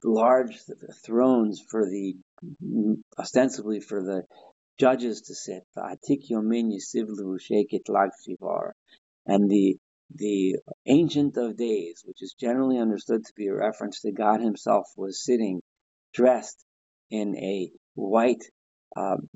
large 0.04 0.60
thrones 1.06 1.62
for 1.70 1.86
the, 1.86 2.16
ostensibly 3.18 3.80
for 3.80 4.04
the 4.04 4.24
judges 4.80 5.22
to 5.22 5.36
sit. 5.36 5.64
And 9.26 9.50
the 9.50 9.78
the 10.16 10.58
Ancient 10.86 11.38
of 11.38 11.58
Days, 11.58 12.04
which 12.06 12.22
is 12.22 12.36
generally 12.40 12.78
understood 12.78 13.26
to 13.26 13.34
be 13.36 13.48
a 13.48 13.56
reference 13.56 14.02
to 14.02 14.12
God 14.12 14.42
Himself, 14.42 14.86
was 14.96 15.24
sitting 15.24 15.62
dressed 16.14 16.64
in 17.10 17.36
a 17.36 17.72
white 17.96 18.44
um, 18.96 19.30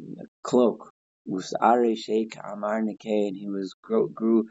cloak 0.43 0.91
Usare 1.27 1.97
Sheikh 1.97 2.37
Amar 2.37 2.77
and 2.77 2.89
he 3.01 3.47
was 3.47 3.75
grew, 3.81 4.09
grew 4.09 4.45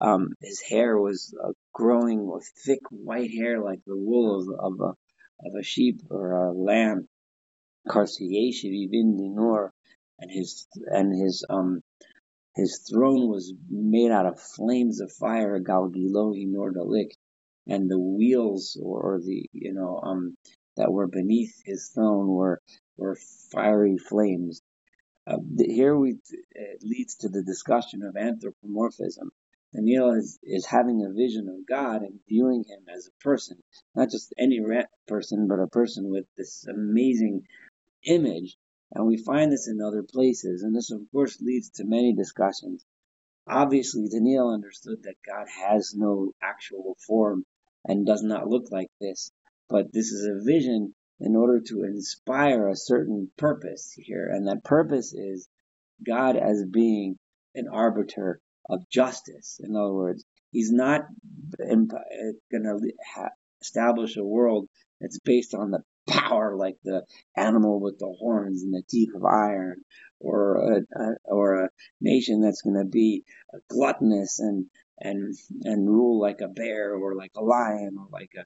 um, 0.00 0.28
his 0.40 0.60
hair 0.60 0.98
was 0.98 1.34
uh, 1.42 1.52
growing 1.72 2.26
with 2.26 2.50
thick 2.64 2.80
white 2.90 3.30
hair 3.30 3.62
like 3.62 3.80
the 3.86 3.96
wool 3.96 4.40
of, 4.40 4.72
of 4.72 4.80
a 4.80 4.94
of 5.44 5.54
a 5.58 5.62
sheep 5.62 6.02
or 6.10 6.32
a 6.32 6.52
lamb. 6.52 7.08
And 10.22 10.30
his 10.30 10.66
and 10.86 11.22
his 11.22 11.44
um 11.48 11.82
his 12.54 12.86
throne 12.90 13.28
was 13.28 13.54
made 13.70 14.10
out 14.10 14.26
of 14.26 14.40
flames 14.40 15.00
of 15.00 15.12
fire, 15.12 15.60
Galgilohi 15.60 16.46
Nordalik, 16.46 17.12
and 17.66 17.90
the 17.90 17.98
wheels 17.98 18.78
or, 18.82 19.00
or 19.14 19.20
the 19.20 19.46
you 19.52 19.72
know 19.72 20.00
um 20.02 20.36
that 20.76 20.92
were 20.92 21.06
beneath 21.08 21.54
his 21.64 21.90
throne 21.94 22.28
were 22.28 22.60
were 22.96 23.16
fiery 23.52 23.96
flames. 23.96 24.60
Uh, 25.26 25.38
here 25.58 25.96
we 25.96 26.18
it 26.52 26.82
leads 26.82 27.16
to 27.16 27.28
the 27.28 27.42
discussion 27.42 28.02
of 28.02 28.16
anthropomorphism. 28.16 29.30
Daniel 29.74 30.12
is, 30.12 30.38
is 30.42 30.66
having 30.66 31.04
a 31.04 31.12
vision 31.12 31.48
of 31.48 31.66
God 31.66 32.02
and 32.02 32.20
viewing 32.28 32.64
him 32.64 32.88
as 32.92 33.06
a 33.06 33.22
person, 33.22 33.62
not 33.94 34.10
just 34.10 34.34
any 34.36 34.60
person, 35.06 35.46
but 35.46 35.60
a 35.60 35.68
person 35.68 36.10
with 36.10 36.26
this 36.36 36.66
amazing 36.66 37.46
image 38.04 38.56
And 38.92 39.06
we 39.06 39.16
find 39.16 39.52
this 39.52 39.68
in 39.68 39.80
other 39.80 40.02
places, 40.02 40.62
and 40.64 40.74
this 40.74 40.90
of 40.90 41.02
course 41.12 41.40
leads 41.40 41.70
to 41.70 41.84
many 41.84 42.12
discussions. 42.12 42.84
Obviously, 43.46 44.08
Daniel 44.08 44.52
understood 44.52 45.04
that 45.04 45.22
God 45.24 45.46
has 45.48 45.94
no 45.94 46.32
actual 46.42 46.96
form 47.06 47.44
and 47.84 48.04
does 48.04 48.22
not 48.22 48.48
look 48.48 48.72
like 48.72 48.90
this, 49.00 49.30
but 49.68 49.92
this 49.92 50.10
is 50.10 50.26
a 50.26 50.44
vision 50.44 50.94
in 51.20 51.36
order 51.36 51.60
to 51.60 51.84
inspire 51.84 52.68
a 52.68 52.76
certain 52.76 53.30
purpose 53.36 53.92
here, 53.92 54.26
and 54.26 54.48
that 54.48 54.64
purpose 54.64 55.14
is 55.14 55.48
God 56.04 56.36
as 56.36 56.64
being 56.64 57.18
an 57.54 57.68
arbiter 57.68 58.40
of 58.70 58.88
justice. 58.88 59.60
In 59.62 59.76
other 59.76 59.92
words, 59.92 60.24
He's 60.52 60.72
not 60.72 61.02
going 61.58 61.88
to 62.50 62.80
establish 63.60 64.16
a 64.16 64.24
world 64.24 64.68
that's 65.00 65.18
based 65.20 65.54
on 65.54 65.70
the 65.70 65.82
power 66.08 66.56
like 66.56 66.76
the 66.82 67.04
animal 67.36 67.80
with 67.80 67.98
the 67.98 68.12
horns 68.18 68.62
and 68.64 68.74
the 68.74 68.82
teeth 68.88 69.14
of 69.14 69.24
iron, 69.24 69.84
or 70.18 70.56
a, 70.56 71.00
a 71.00 71.14
or 71.24 71.64
a 71.64 71.70
nation 72.00 72.40
that's 72.40 72.62
going 72.62 72.76
to 72.76 72.84
be 72.84 73.24
gluttonous 73.68 74.40
and 74.40 74.66
and 74.98 75.36
and 75.62 75.88
rule 75.88 76.20
like 76.20 76.40
a 76.40 76.48
bear 76.48 76.94
or 76.94 77.14
like 77.14 77.32
a 77.36 77.42
lion 77.42 77.96
or 77.96 78.08
like 78.10 78.32
a, 78.36 78.44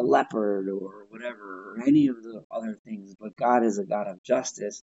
a 0.00 0.02
leopard 0.02 0.70
or 0.70 1.04
whatever 1.10 1.74
or 1.76 1.86
any 1.86 2.06
of 2.06 2.22
the 2.22 2.42
other 2.50 2.78
things. 2.86 3.14
But 3.20 3.36
God 3.36 3.64
is 3.64 3.78
a 3.78 3.84
God 3.84 4.08
of 4.08 4.22
justice, 4.22 4.82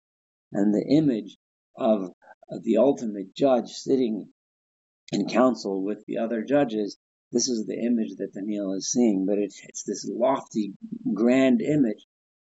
and 0.52 0.76
the 0.76 0.86
image 0.96 1.38
of 1.76 2.12
the 2.62 2.78
ultimate 2.78 3.34
judge 3.34 3.70
sitting 3.70 4.32
in 5.12 5.28
council 5.28 5.84
with 5.84 6.05
the 6.05 6.18
other 6.18 6.43
judges. 6.43 6.97
This 7.32 7.47
is 7.47 7.66
the 7.66 7.80
image 7.80 8.16
that 8.18 8.34
Daniel 8.34 8.74
is 8.74 8.91
seeing, 8.91 9.26
but 9.26 9.38
it's, 9.38 9.62
it's 9.64 9.84
this 9.84 10.09
lofty, 10.09 10.74
grand 11.14 11.62
image 11.62 12.05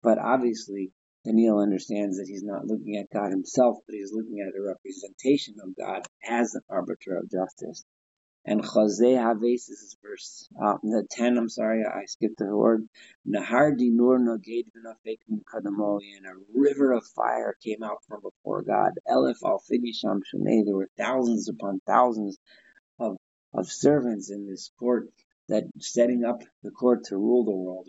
but 0.02 0.18
obviously, 0.18 0.92
Daniel 1.24 1.60
understands 1.60 2.18
that 2.18 2.26
he's 2.26 2.42
not 2.42 2.66
looking 2.66 2.96
at 2.96 3.10
God 3.12 3.30
himself, 3.30 3.78
but 3.86 3.94
he's 3.94 4.12
looking 4.12 4.40
at 4.40 4.58
a 4.58 4.62
representation 4.62 5.54
of 5.62 5.76
God 5.76 6.02
as 6.28 6.54
an 6.54 6.62
arbiter 6.68 7.16
of 7.16 7.30
justice. 7.30 7.84
And 8.44 8.62
Chazeh 8.62 9.16
Haves 9.16 9.68
is 9.68 9.96
verse 10.02 10.48
uh, 10.60 10.76
the 10.82 11.06
10, 11.08 11.38
I'm 11.38 11.48
sorry, 11.48 11.84
I 11.84 12.06
skipped 12.06 12.38
the 12.38 12.56
word. 12.56 12.88
Nahar 13.26 13.78
Dinur 13.78 14.18
Noged 14.18 14.66
Kadamoli, 15.44 16.16
and 16.16 16.26
a 16.26 16.34
river 16.52 16.90
of 16.92 17.06
fire 17.06 17.54
came 17.62 17.84
out 17.84 18.02
from 18.08 18.20
before 18.20 18.62
God. 18.62 18.92
Elef 19.08 19.40
Alfinisham 19.44 20.22
Shunei, 20.24 20.64
there 20.64 20.74
were 20.74 20.90
thousands 20.96 21.48
upon 21.48 21.80
thousands 21.86 22.36
of, 22.98 23.16
of 23.54 23.70
servants 23.70 24.30
in 24.30 24.48
this 24.48 24.72
court 24.76 25.08
that 25.48 25.64
setting 25.78 26.24
up 26.24 26.42
the 26.64 26.70
court 26.72 27.04
to 27.04 27.16
rule 27.16 27.44
the 27.44 27.54
world, 27.54 27.86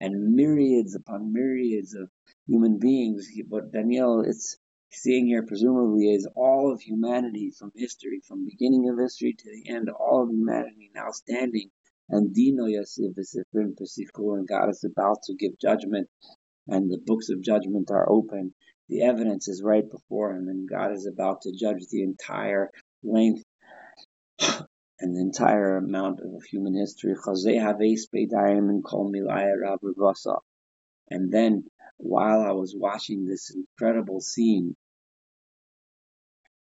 and 0.00 0.34
myriads 0.34 0.94
upon 0.96 1.32
myriads 1.32 1.94
of 1.94 2.10
human 2.48 2.78
beings. 2.78 3.28
But 3.48 3.72
Daniel 3.72 4.22
is 4.22 4.58
seeing 4.94 5.26
here, 5.26 5.42
presumably, 5.42 6.12
is 6.12 6.26
all 6.34 6.72
of 6.72 6.80
humanity 6.80 7.50
from 7.50 7.72
history, 7.74 8.20
from 8.26 8.44
beginning 8.44 8.88
of 8.88 8.98
history 8.98 9.34
to 9.36 9.44
the 9.44 9.70
end, 9.70 9.88
all 9.90 10.22
of 10.22 10.30
humanity 10.30 10.90
now 10.94 11.10
standing. 11.10 11.70
And 12.08 12.34
Dino 12.34 12.64
Yasif 12.64 13.14
and 13.16 14.48
God 14.48 14.70
is 14.70 14.84
about 14.84 15.22
to 15.24 15.34
give 15.34 15.58
judgment, 15.58 16.08
and 16.68 16.90
the 16.90 17.00
books 17.04 17.28
of 17.30 17.42
judgment 17.42 17.90
are 17.90 18.10
open. 18.10 18.54
The 18.88 19.02
evidence 19.02 19.48
is 19.48 19.62
right 19.62 19.88
before 19.90 20.36
him, 20.36 20.48
and 20.48 20.68
God 20.68 20.92
is 20.92 21.06
about 21.06 21.42
to 21.42 21.52
judge 21.52 21.86
the 21.90 22.02
entire 22.02 22.70
length 23.02 23.42
and 24.40 25.16
the 25.16 25.20
entire 25.20 25.76
amount 25.76 26.20
of 26.20 26.44
human 26.44 26.74
history. 26.74 27.14
And 31.10 31.32
then, 31.32 31.64
while 31.96 32.42
I 32.42 32.52
was 32.52 32.74
watching 32.76 33.24
this 33.24 33.54
incredible 33.54 34.20
scene, 34.20 34.76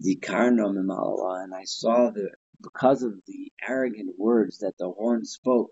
the 0.02 0.16
and 1.44 1.54
I 1.54 1.64
saw 1.66 2.12
that 2.12 2.32
because 2.62 3.04
of 3.04 3.14
the 3.28 3.52
arrogant 3.68 4.16
words 4.18 4.60
that 4.60 4.74
the 4.78 4.90
horn 4.90 5.26
spoke, 5.26 5.70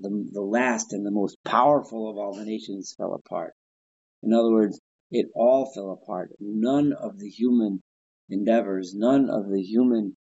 the, 0.00 0.28
the 0.32 0.42
last 0.42 0.92
and 0.92 1.04
the 1.04 1.10
most 1.10 1.36
powerful 1.44 2.10
of 2.10 2.16
all 2.16 2.34
the 2.34 2.44
nations 2.44 2.94
fell 2.96 3.14
apart. 3.14 3.54
In 4.22 4.32
other 4.32 4.50
words, 4.50 4.80
it 5.10 5.26
all 5.34 5.70
fell 5.72 5.90
apart. 5.90 6.30
None 6.40 6.92
of 6.92 7.18
the 7.18 7.28
human 7.28 7.82
endeavors, 8.28 8.94
none 8.94 9.28
of 9.28 9.48
the 9.50 9.62
human 9.62 10.16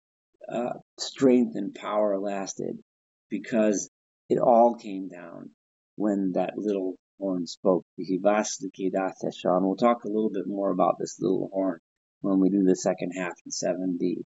uh, 0.52 0.74
strength 1.00 1.56
and 1.56 1.74
power 1.74 2.20
lasted 2.20 2.80
because 3.30 3.90
it 4.30 4.40
all 4.40 4.76
came 4.76 5.08
down 5.08 5.52
when 5.96 6.32
that 6.34 6.58
little 6.58 6.96
horn 7.20 7.46
spoke. 7.48 7.86
We'll 7.98 9.76
talk 9.76 10.04
a 10.04 10.08
little 10.08 10.32
bit 10.32 10.48
more 10.48 10.72
about 10.72 10.96
this 11.00 11.20
little 11.20 11.50
horn 11.52 11.80
when 12.22 12.40
we 12.40 12.50
do 12.50 12.64
the 12.64 12.76
second 12.76 13.12
half 13.12 13.34
in 13.46 13.52
7D. 13.52 14.24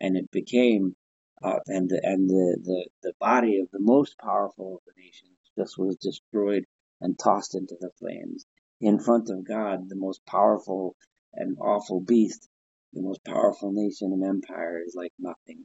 And 0.00 0.16
it 0.16 0.30
became, 0.30 0.96
uh, 1.42 1.60
and 1.66 1.88
the, 1.88 2.00
and 2.02 2.28
the, 2.28 2.58
the, 2.62 2.88
the 3.02 3.12
body 3.20 3.60
of 3.60 3.70
the 3.70 3.80
most 3.80 4.18
powerful 4.18 4.76
of 4.76 4.82
the 4.86 5.02
nations 5.02 5.36
just 5.56 5.78
was 5.78 5.96
destroyed 5.96 6.64
and 7.00 7.18
tossed 7.18 7.54
into 7.54 7.76
the 7.80 7.90
flames 7.98 8.46
in 8.80 8.98
front 8.98 9.28
of 9.30 9.46
God, 9.46 9.88
the 9.88 9.96
most 9.96 10.24
powerful 10.26 10.96
and 11.34 11.56
awful 11.60 12.00
beast, 12.00 12.48
the 12.92 13.02
most 13.02 13.22
powerful 13.24 13.72
nation 13.72 14.12
and 14.12 14.24
empire 14.24 14.80
is 14.84 14.94
like 14.96 15.12
nothing. 15.18 15.64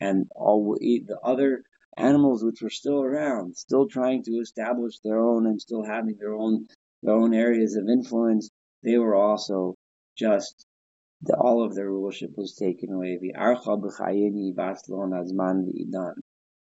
And 0.00 0.26
all 0.34 0.76
the 0.80 1.18
other 1.24 1.62
animals 1.96 2.44
which 2.44 2.62
were 2.62 2.70
still 2.70 3.02
around, 3.02 3.56
still 3.56 3.86
trying 3.86 4.22
to 4.24 4.32
establish 4.32 4.98
their 5.00 5.18
own 5.18 5.46
and 5.46 5.60
still 5.60 5.84
having 5.84 6.16
their 6.18 6.34
own 6.34 6.66
their 7.02 7.14
own 7.14 7.34
areas 7.34 7.76
of 7.76 7.88
influence, 7.88 8.50
they 8.82 8.96
were 8.96 9.14
also 9.14 9.74
just 10.16 10.66
the, 11.22 11.36
all 11.36 11.64
of 11.64 11.74
their 11.74 11.90
rulership 11.90 12.30
was 12.36 12.54
taken 12.54 12.92
away. 12.92 13.18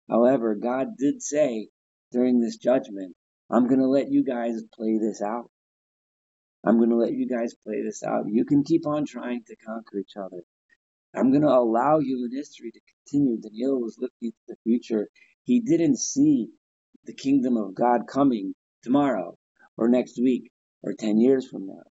However, 0.10 0.56
God 0.56 0.88
did 0.98 1.22
say 1.22 1.70
during 2.12 2.40
this 2.40 2.58
judgment 2.58 3.16
I'm 3.50 3.68
going 3.68 3.80
to 3.80 3.88
let 3.88 4.12
you 4.12 4.24
guys 4.24 4.62
play 4.74 4.98
this 4.98 5.22
out. 5.22 5.50
I'm 6.66 6.78
going 6.78 6.90
to 6.90 6.98
let 6.98 7.14
you 7.14 7.28
guys 7.28 7.54
play 7.64 7.82
this 7.82 8.04
out. 8.04 8.26
You 8.28 8.44
can 8.46 8.64
keep 8.64 8.86
on 8.86 9.06
trying 9.06 9.44
to 9.48 9.56
conquer 9.56 10.00
each 10.00 10.18
other. 10.18 10.44
I'm 11.16 11.32
going 11.32 11.44
to 11.44 11.48
allow 11.48 12.00
human 12.00 12.32
history 12.32 12.72
to 12.72 12.80
continue. 13.10 13.40
Daniel 13.42 13.82
was 13.82 13.98
looking 14.00 14.32
to 14.32 14.38
the 14.48 14.56
future. 14.64 15.08
He 15.44 15.62
didn't 15.62 15.98
see 15.98 16.50
the 17.06 17.14
kingdom 17.14 17.58
of 17.58 17.76
God 17.76 18.08
coming 18.08 18.54
tomorrow 18.84 19.38
or 19.78 19.88
next 19.88 20.20
week 20.20 20.52
or 20.84 20.94
10 20.94 21.20
years 21.20 21.48
from 21.48 21.68
now. 21.68 21.84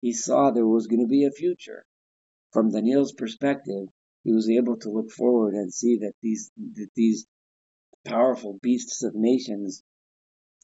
He 0.00 0.12
saw 0.12 0.50
there 0.50 0.66
was 0.66 0.86
going 0.86 1.02
to 1.02 1.08
be 1.08 1.24
a 1.24 1.30
future. 1.30 1.84
From 2.52 2.70
Daniel's 2.70 3.12
perspective, 3.12 3.88
he 4.24 4.32
was 4.32 4.48
able 4.48 4.76
to 4.78 4.90
look 4.90 5.10
forward 5.10 5.54
and 5.54 5.72
see 5.72 5.98
that 5.98 6.14
these, 6.22 6.50
that 6.56 6.90
these 6.96 7.26
powerful 8.04 8.58
beasts 8.62 9.02
of 9.02 9.14
nations 9.14 9.82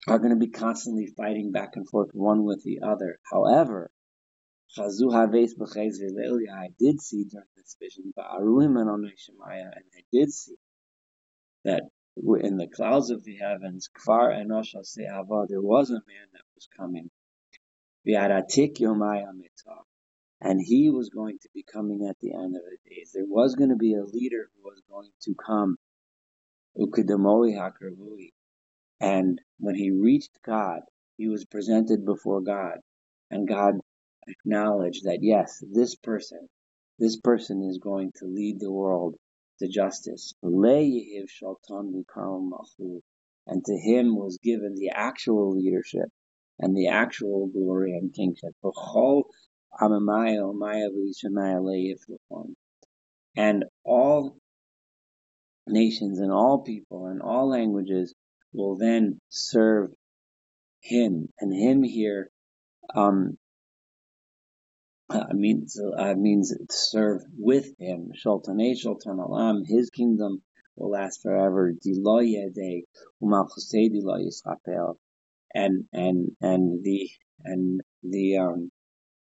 are 0.07 0.19
going 0.19 0.31
to 0.31 0.37
be 0.37 0.49
constantly 0.51 1.07
fighting 1.17 1.53
back 1.53 1.77
and 1.77 1.89
forth 1.89 2.11
one 2.13 2.45
with 2.45 2.63
the 2.65 2.81
other. 2.83 3.19
However, 3.31 3.91
I 4.77 4.87
did 6.79 7.01
see 7.01 7.25
during 7.25 7.47
this 7.57 7.77
vision, 7.81 8.13
and 8.17 8.89
I 8.91 10.03
did 10.13 10.31
see 10.31 10.57
that 11.65 11.83
in 12.17 12.57
the 12.59 12.69
clouds 12.69 13.11
of 13.11 13.25
the 13.25 13.37
heavens, 13.37 13.89
Enosh 14.07 14.73
there 15.49 15.63
was 15.63 15.91
a 15.91 15.95
man 15.95 16.29
that 16.33 16.43
was 16.55 16.69
coming. 16.77 17.11
And 20.41 20.61
he 20.61 20.91
was 20.91 21.09
going 21.09 21.39
to 21.41 21.49
be 21.55 21.63
coming 21.63 22.07
at 22.09 22.19
the 22.21 22.35
end 22.35 22.55
of 22.55 22.63
the 22.63 22.79
days. 22.89 23.13
There 23.15 23.25
was 23.27 23.55
going 23.55 23.71
to 23.71 23.77
be 23.77 23.95
a 23.95 24.05
leader 24.05 24.51
who 24.55 24.63
was 24.69 24.83
going 24.89 25.11
to 25.23 25.35
come. 25.35 25.79
And 29.01 29.41
when 29.59 29.75
he 29.75 29.91
reached 29.91 30.39
God, 30.45 30.83
he 31.17 31.29
was 31.29 31.45
presented 31.47 32.05
before 32.05 32.41
God, 32.43 32.79
and 33.31 33.49
God 33.49 33.81
acknowledged 34.29 35.05
that 35.05 35.19
yes, 35.23 35.63
this 35.73 35.97
person, 35.97 36.49
this 36.99 37.19
person 37.21 37.63
is 37.69 37.79
going 37.79 38.13
to 38.17 38.27
lead 38.27 38.61
the 38.61 38.71
world 38.71 39.15
to 39.61 39.69
justice. 39.69 40.35
And 43.51 43.65
to 43.65 43.77
him 43.79 44.17
was 44.17 44.39
given 44.43 44.75
the 44.75 44.91
actual 44.95 45.57
leadership 45.57 46.09
and 46.59 46.77
the 46.77 46.89
actual 46.89 47.49
glory 47.49 47.93
and 47.93 48.13
kingship. 48.13 48.55
And 53.37 53.65
all 53.85 54.37
nations 55.67 56.19
and 56.19 56.33
all 56.33 56.63
people 56.63 57.07
and 57.07 57.23
all 57.23 57.49
languages 57.49 58.15
will 58.53 58.77
then 58.77 59.21
serve 59.29 59.91
him. 60.81 61.29
And 61.41 61.53
him 61.53 61.83
here 61.83 62.31
um, 62.95 63.39
uh, 65.11 65.27
means 65.33 65.81
uh, 65.81 66.15
means 66.17 66.55
serve 66.71 67.23
with 67.39 67.73
him. 67.79 68.13
Sholtanei 68.15 68.75
shaltan 68.77 69.19
Alam, 69.25 69.65
his 69.65 69.91
kingdom 69.91 70.43
will 70.77 70.91
last 70.91 71.23
forever. 71.23 71.75
And 75.55 75.85
and 75.93 76.33
and 76.43 76.85
the 76.85 77.11
and 77.45 77.81
the 78.03 78.39
um 78.39 78.71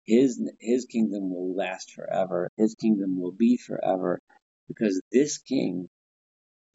his 0.05 0.41
his 0.59 0.85
kingdom 0.85 1.29
will 1.33 1.55
last 1.55 1.91
forever. 1.93 2.49
His 2.57 2.75
kingdom 2.75 3.19
will 3.21 3.31
be 3.33 3.57
forever, 3.57 4.19
because 4.67 5.01
this 5.11 5.37
king, 5.39 5.89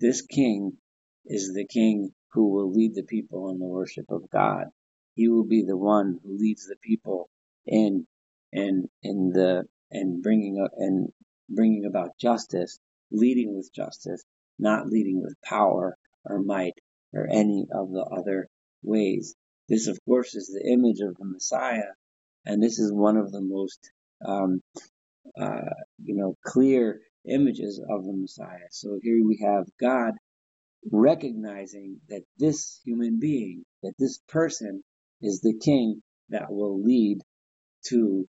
this 0.00 0.22
king, 0.22 0.78
is 1.26 1.52
the 1.54 1.66
king 1.66 2.12
who 2.32 2.50
will 2.52 2.72
lead 2.72 2.94
the 2.94 3.04
people 3.04 3.50
in 3.50 3.58
the 3.58 3.66
worship 3.66 4.06
of 4.10 4.30
God. 4.30 4.66
He 5.14 5.28
will 5.28 5.44
be 5.44 5.64
the 5.64 5.76
one 5.76 6.18
who 6.24 6.38
leads 6.38 6.66
the 6.66 6.76
people 6.82 7.28
in 7.66 8.06
in 8.52 8.88
in 9.02 9.30
the 9.30 9.64
and 9.90 10.22
bringing 10.22 10.60
up 10.62 10.72
and 10.76 11.08
bringing 11.48 11.84
about 11.86 12.18
justice, 12.18 12.78
leading 13.10 13.56
with 13.56 13.72
justice, 13.74 14.22
not 14.58 14.88
leading 14.88 15.22
with 15.22 15.34
power 15.44 15.96
or 16.24 16.40
might 16.40 16.74
or 17.12 17.26
any 17.30 17.66
of 17.72 17.90
the 17.90 18.02
other 18.02 18.48
ways. 18.82 19.34
This, 19.68 19.86
of 19.86 19.98
course, 20.04 20.34
is 20.34 20.48
the 20.48 20.70
image 20.70 21.00
of 21.00 21.16
the 21.16 21.24
Messiah, 21.24 21.92
and 22.44 22.62
this 22.62 22.78
is 22.78 22.92
one 22.92 23.16
of 23.16 23.30
the 23.30 23.40
most 23.40 23.90
um, 24.26 24.60
uh, 25.40 25.74
you 26.02 26.16
know 26.16 26.36
clear 26.44 27.00
images 27.28 27.80
of 27.88 28.04
the 28.04 28.12
Messiah. 28.12 28.68
So 28.70 28.98
here 29.02 29.24
we 29.24 29.44
have 29.44 29.66
God 29.80 30.14
recognizing 30.90 32.00
that 32.08 32.22
this 32.38 32.80
human 32.84 33.18
being, 33.20 33.64
that 33.82 33.94
this 33.98 34.18
person 34.28 34.82
is 35.20 35.40
the 35.40 35.58
king 35.62 36.02
that 36.30 36.50
will 36.50 36.82
lead 36.82 37.18
to 37.86 38.26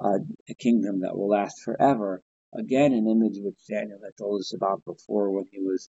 uh, 0.00 0.18
a 0.48 0.54
kingdom 0.54 1.00
that 1.00 1.16
will 1.16 1.28
last 1.28 1.62
forever. 1.64 2.22
Again, 2.56 2.92
an 2.92 3.08
image 3.08 3.38
which 3.38 3.66
Daniel 3.68 3.98
had 4.02 4.16
told 4.16 4.40
us 4.40 4.54
about 4.54 4.84
before 4.84 5.30
when 5.30 5.44
he 5.50 5.60
was 5.60 5.88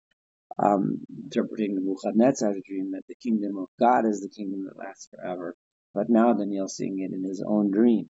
um, 0.59 1.01
interpreting 1.25 1.75
the 1.75 1.81
Nebuchadnezzar's 1.81 2.63
dream 2.67 2.93
that 2.93 3.07
the 3.09 3.17
kingdom 3.17 3.59
of 3.59 3.69
God 3.79 4.07
is 4.07 4.21
the 4.21 4.29
kingdom 4.29 4.65
that 4.65 4.79
lasts 4.79 5.09
forever. 5.09 5.57
But 5.95 6.09
now 6.09 6.33
Daniel's 6.33 6.77
seeing 6.77 7.01
it 7.01 7.13
in 7.13 7.25
his 7.25 7.45
own 7.47 7.71
dream. 7.71 8.09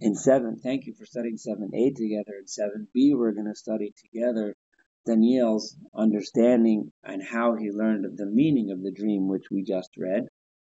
In 0.00 0.14
7, 0.14 0.60
thank 0.62 0.86
you 0.86 0.94
for 0.94 1.04
studying 1.04 1.36
7a 1.36 1.94
together. 1.96 2.34
In 2.38 2.46
7b, 2.46 3.16
we're 3.16 3.32
going 3.32 3.48
to 3.48 3.56
study 3.56 3.92
together 4.04 4.54
Daniel's 5.06 5.76
understanding 5.94 6.92
and 7.02 7.22
how 7.22 7.56
he 7.56 7.70
learned 7.70 8.06
the 8.16 8.26
meaning 8.26 8.70
of 8.70 8.82
the 8.82 8.92
dream 8.92 9.28
which 9.28 9.50
we 9.50 9.62
just 9.62 9.90
read. 9.98 10.24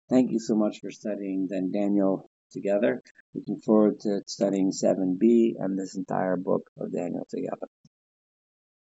Thank 0.08 0.30
you 0.30 0.38
so 0.38 0.54
much 0.54 0.78
for 0.80 0.90
studying 0.90 1.48
then 1.50 1.72
Daniel 1.72 2.30
together. 2.54 3.02
Looking 3.34 3.60
forward 3.60 4.00
to 4.02 4.22
studying 4.26 4.72
7b 4.72 5.54
and 5.58 5.78
this 5.78 5.96
entire 5.96 6.38
book 6.38 6.70
of 6.80 6.94
Daniel 6.94 7.26
together. 7.30 7.68